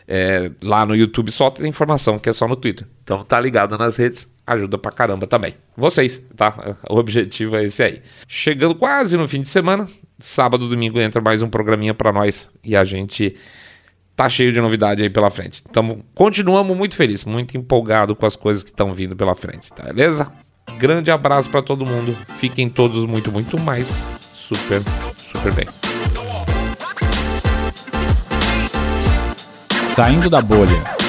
é 0.08 0.52
lá 0.62 0.86
no 0.86 0.96
YouTube 0.96 1.32
só, 1.32 1.50
tem 1.50 1.68
informação 1.68 2.20
que 2.20 2.30
é 2.30 2.34
só 2.34 2.48
no 2.48 2.56
Twitter. 2.56 2.86
Então 3.04 3.24
tá 3.24 3.42
ligado 3.42 3.76
nas 3.80 3.98
redes, 3.98 4.32
ajuda 4.46 4.78
pra 4.78 4.92
caramba 4.92 5.26
também. 5.26 5.56
Vocês, 5.76 6.24
tá? 6.36 6.76
O 6.90 6.98
objetivo 6.98 7.56
é 7.56 7.66
esse 7.66 7.82
aí. 7.82 8.02
Chegando 8.28 8.76
quase 8.76 9.18
no 9.18 9.28
fim 9.28 9.42
de 9.42 9.50
semana, 9.50 9.88
sábado, 10.20 10.68
domingo 10.68 11.00
entra 11.00 11.22
mais 11.22 11.42
um 11.42 11.50
programinha 11.50 11.94
para 11.94 12.12
nós 12.12 12.50
e 12.64 12.76
a 12.76 12.84
gente 12.84 13.36
tá 14.16 14.30
cheio 14.30 14.52
de 14.52 14.62
novidade 14.62 15.02
aí 15.02 15.10
pela 15.10 15.30
frente. 15.30 15.64
Então, 15.68 16.02
continuamos 16.14 16.76
muito 16.78 16.96
felizes, 16.96 17.26
muito 17.26 17.58
empolgado 17.58 18.16
com 18.16 18.26
as 18.26 18.36
coisas 18.36 18.64
que 18.64 18.70
estão 18.70 18.94
vindo 18.94 19.16
pela 19.16 19.36
frente, 19.36 19.72
tá 19.74 19.84
beleza? 19.84 20.32
Grande 20.78 21.12
abraço 21.12 21.50
para 21.50 21.62
todo 21.62 21.86
mundo. 21.86 22.16
Fiquem 22.38 22.70
todos 22.70 23.06
muito, 23.06 23.32
muito 23.32 23.60
mais 23.60 23.88
super, 24.34 24.82
super 25.32 25.54
bem. 25.54 25.68
Saindo 29.96 30.30
da 30.30 30.42
bolha. 30.42 31.03